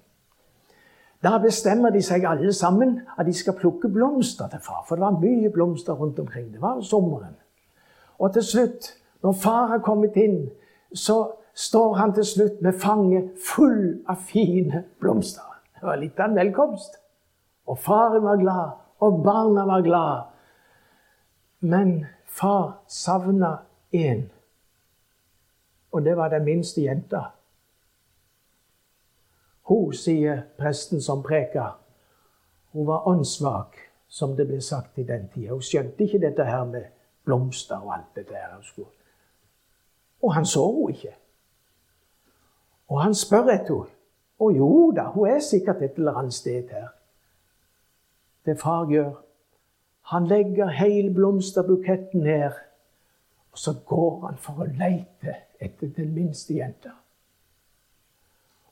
Da 1.24 1.38
bestemmer 1.44 1.92
de 1.92 2.02
seg 2.04 2.24
alle 2.24 2.54
sammen 2.56 3.02
at 3.18 3.28
de 3.28 3.34
skal 3.36 3.58
plukke 3.60 3.90
blomster 3.92 4.48
til 4.48 4.62
far. 4.64 4.86
For 4.88 4.96
det 4.96 5.04
var 5.04 5.20
mye 5.20 5.52
blomster 5.52 5.94
rundt 5.94 6.20
omkring. 6.20 6.54
Det 6.54 6.62
var 6.62 6.82
sommeren. 6.82 7.36
Og 8.20 8.34
til 8.34 8.44
slutt, 8.44 8.94
når 9.24 9.32
far 9.32 9.68
har 9.68 9.84
kommet 9.84 10.16
inn, 10.16 10.50
så 10.94 11.32
står 11.54 11.94
han 11.94 12.14
til 12.14 12.26
slutt 12.26 12.62
med 12.62 12.80
fanget 12.80 13.32
full 13.44 14.00
av 14.08 14.24
fine 14.28 14.84
blomster. 15.00 15.44
Det 15.76 15.88
var 15.88 16.00
litt 16.00 16.20
av 16.20 16.32
en 16.32 16.40
velkomst. 16.40 16.96
Og 17.68 17.78
faren 17.78 18.24
var 18.24 18.40
glad, 18.40 18.70
og 19.00 19.24
barna 19.24 19.66
var 19.68 19.82
glad. 19.82 20.22
Men 21.60 22.06
far 22.26 22.80
savna 22.88 23.58
én. 23.96 24.30
Og 25.92 26.06
det 26.06 26.16
var 26.18 26.30
den 26.30 26.46
minste 26.46 26.82
jenta. 26.82 27.24
Hun, 29.70 29.94
sier 29.94 30.42
presten 30.58 31.02
som 31.02 31.22
preka, 31.24 31.76
hun 32.74 32.88
var 32.88 33.08
åndssvak, 33.08 33.76
som 34.08 34.36
det 34.36 34.48
ble 34.50 34.62
sagt 34.62 34.98
i 34.98 35.06
den 35.06 35.28
tida. 35.30 35.54
Hun 35.54 35.62
skjønte 35.62 36.04
ikke 36.04 36.22
dette 36.24 36.46
her 36.46 36.64
med 36.66 36.88
blomster 37.26 37.78
og 37.78 37.94
alt 37.94 38.16
det 38.16 38.26
der. 38.30 38.58
Og 40.22 40.34
han 40.34 40.46
så 40.46 40.66
henne 40.66 40.96
ikke. 40.96 41.14
Og 42.90 43.02
han 43.04 43.14
spør 43.14 43.54
etter 43.54 43.76
henne. 43.76 43.96
Og 44.40 44.56
jo 44.56 44.92
da, 44.96 45.10
hun 45.12 45.28
er 45.28 45.40
sikkert 45.44 45.82
et 45.84 45.98
eller 46.00 46.18
annet 46.18 46.34
sted 46.34 46.70
her. 46.72 46.88
Det 48.46 48.56
far 48.60 48.88
gjør, 48.88 49.12
han 50.10 50.28
legger 50.28 50.68
hele 50.68 51.14
blomsterbuketten 51.14 52.24
ned, 52.24 52.56
og 53.52 53.58
så 53.58 53.74
går 53.86 54.26
han 54.26 54.38
for 54.38 54.64
å 54.64 54.70
leite 54.80 55.36
etter 55.60 55.92
den 55.98 56.14
minste 56.16 56.56
jenta. 56.56 56.96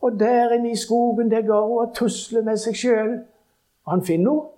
Og 0.07 0.19
der 0.19 0.53
inne 0.55 0.71
i 0.71 0.75
skogen 0.79 1.31
der 1.31 1.41
går 1.47 1.67
hun 1.67 1.87
og 1.87 1.95
tusler 1.95 2.45
med 2.47 2.57
seg 2.61 2.75
sjøl. 2.79 3.17
Han 3.87 4.05
finner 4.05 4.31
henne. 4.31 4.53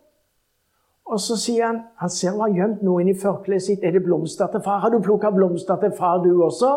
Og 1.09 1.19
så 1.19 1.35
sier 1.41 1.65
han 1.65 1.79
Han 1.97 2.09
ser 2.09 2.31
hun 2.31 2.41
har 2.41 2.53
gjemt 2.53 2.81
noe 2.85 3.01
inni 3.01 3.15
førkleet 3.17 3.65
sitt. 3.65 3.83
Er 3.83 3.95
det 3.95 4.03
blomster 4.05 4.47
til 4.47 4.61
far? 4.61 4.79
Har 4.83 4.93
du 4.93 4.99
plukka 5.01 5.31
blomster 5.33 5.79
til 5.81 5.91
far, 5.97 6.21
du 6.21 6.43
også? 6.45 6.69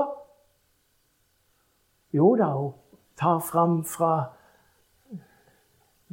Jo 2.17 2.35
da, 2.37 2.49
hun 2.57 2.73
tar 3.21 3.39
fram 3.45 3.85
fra 3.85 4.33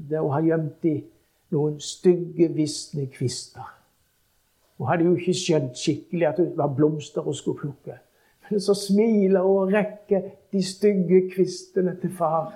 der 0.09 0.21
hun 0.21 0.31
har 0.31 0.41
gjemt 0.41 0.85
i 0.85 0.97
noen 1.51 1.79
stygge, 1.79 2.47
visne 2.55 3.07
kvister. 3.11 3.71
Hun 4.77 4.87
hadde 4.87 5.07
jo 5.07 5.15
ikke 5.15 5.33
skjønt 5.35 5.79
skikkelig 5.79 6.27
at 6.27 6.37
det 6.37 6.51
var 6.57 6.75
blomster 6.75 7.21
hun 7.21 7.33
skulle 7.33 7.59
plukke. 7.59 7.97
Så 8.57 8.73
smiler 8.73 9.39
og 9.45 9.73
rekker 9.73 10.21
de 10.51 10.63
stygge 10.63 11.29
kvistene 11.35 11.93
til 12.01 12.13
far. 12.17 12.55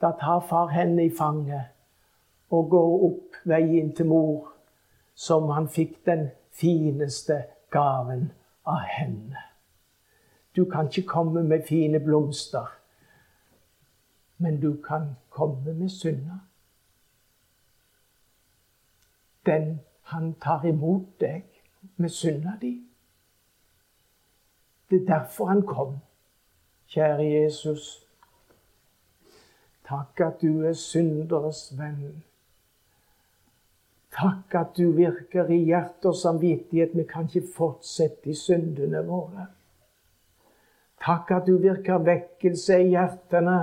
Da 0.00 0.10
tar 0.20 0.40
far 0.48 0.66
henne 0.74 1.06
i 1.06 1.12
fanget 1.18 1.70
og 2.50 2.70
går 2.70 3.04
opp 3.06 3.38
veien 3.44 3.92
til 3.94 4.06
mor, 4.06 4.50
som 5.14 5.48
han 5.54 5.68
fikk 5.68 6.00
den 6.06 6.28
fineste 6.50 7.44
gaven 7.70 8.30
av 8.66 8.82
henne. 8.90 9.38
Du 10.56 10.64
kan 10.70 10.86
ikke 10.86 11.08
komme 11.08 11.42
med 11.42 11.66
fine 11.66 12.00
blomster, 12.00 12.66
men 14.38 14.60
du 14.60 14.76
kan 14.82 15.14
komme 15.30 15.74
med 15.74 15.88
synda. 15.88 16.38
Den 19.46 19.80
han 20.02 20.34
tar 20.42 20.64
imot 20.66 21.20
deg 21.20 21.44
med 21.96 22.08
synda 22.08 22.58
di. 22.60 22.76
Det 24.94 25.02
er 25.02 25.06
derfor 25.06 25.46
han 25.46 25.62
kom. 25.62 25.96
Kjære 26.86 27.24
Jesus, 27.24 28.06
takk 29.88 30.20
at 30.22 30.36
du 30.42 30.60
er 30.62 30.76
synderes 30.78 31.72
venn. 31.74 32.20
Takk 34.14 34.54
at 34.60 34.78
du 34.78 34.92
virker 34.94 35.50
i 35.50 35.58
hjerte 35.66 36.12
og 36.12 36.14
samvittighet. 36.14 36.94
Vi 36.94 37.02
kan 37.10 37.26
ikke 37.26 37.42
fortsette 37.56 38.30
i 38.30 38.38
syndene 38.38 39.02
våre. 39.08 39.48
Takk 41.02 41.34
at 41.40 41.50
du 41.50 41.58
virker 41.58 42.06
vekkelse 42.06 42.78
i 42.84 42.94
hjertene. 42.94 43.58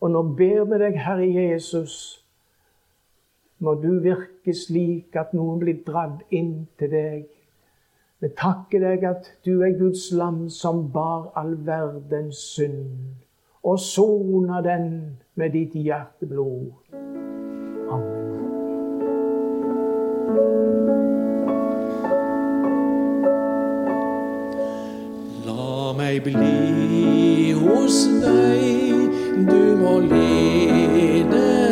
Og 0.00 0.12
nå 0.12 0.26
ber 0.36 0.68
vi 0.68 0.84
deg, 0.84 1.00
Herre 1.00 1.32
Jesus, 1.32 1.96
må 3.64 3.78
du 3.80 3.94
virke 4.04 4.52
slik 4.52 5.16
at 5.16 5.32
noen 5.32 5.64
blir 5.64 5.80
dratt 5.88 6.20
inn 6.28 6.66
til 6.76 6.92
deg 6.92 7.39
vi 8.20 8.28
takker 8.36 8.82
deg 8.84 9.04
at 9.08 9.28
du 9.46 9.62
er 9.64 9.72
Guds 9.78 10.10
lam 10.12 10.42
som 10.52 10.82
bar 10.92 11.30
all 11.40 11.54
verdens 11.64 12.36
synd, 12.52 13.16
og 13.64 13.78
sona 13.80 14.60
den 14.60 14.90
med 15.40 15.56
ditt 15.56 15.72
hjerteblod. 15.72 16.68
Amen. 17.88 18.36
La 25.48 25.96
meg 25.96 26.20
bli 26.28 27.56
hos 27.56 28.04
deg, 28.20 29.16
du 29.48 29.60
må 29.80 29.96
lede 30.12 31.69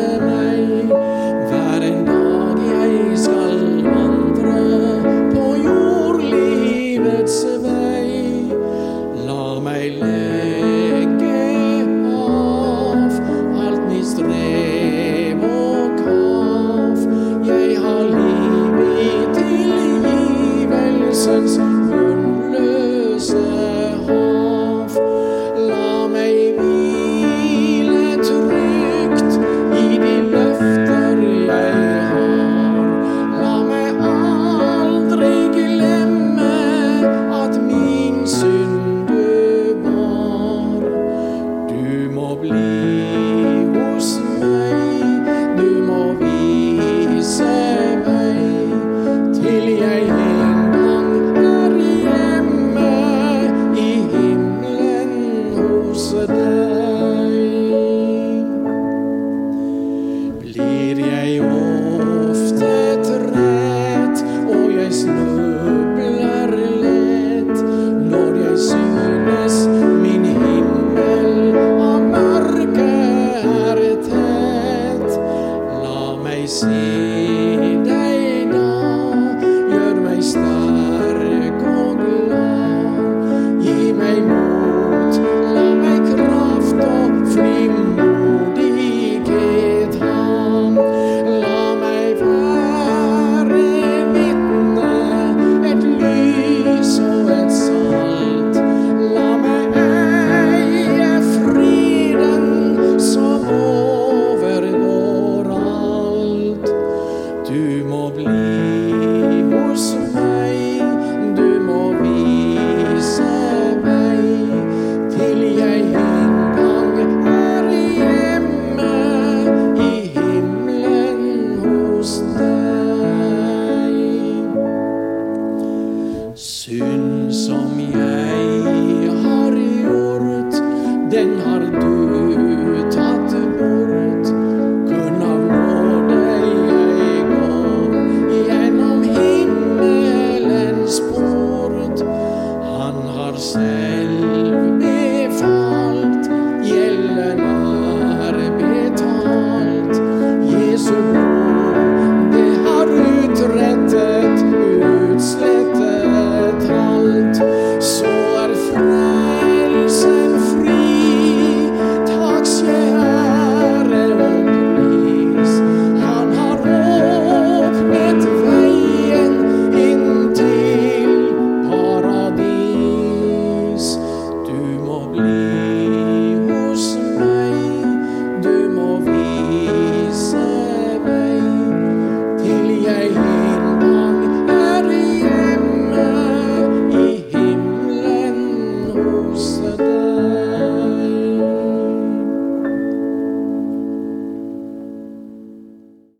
Ele 115.40 115.60
é 115.60 115.67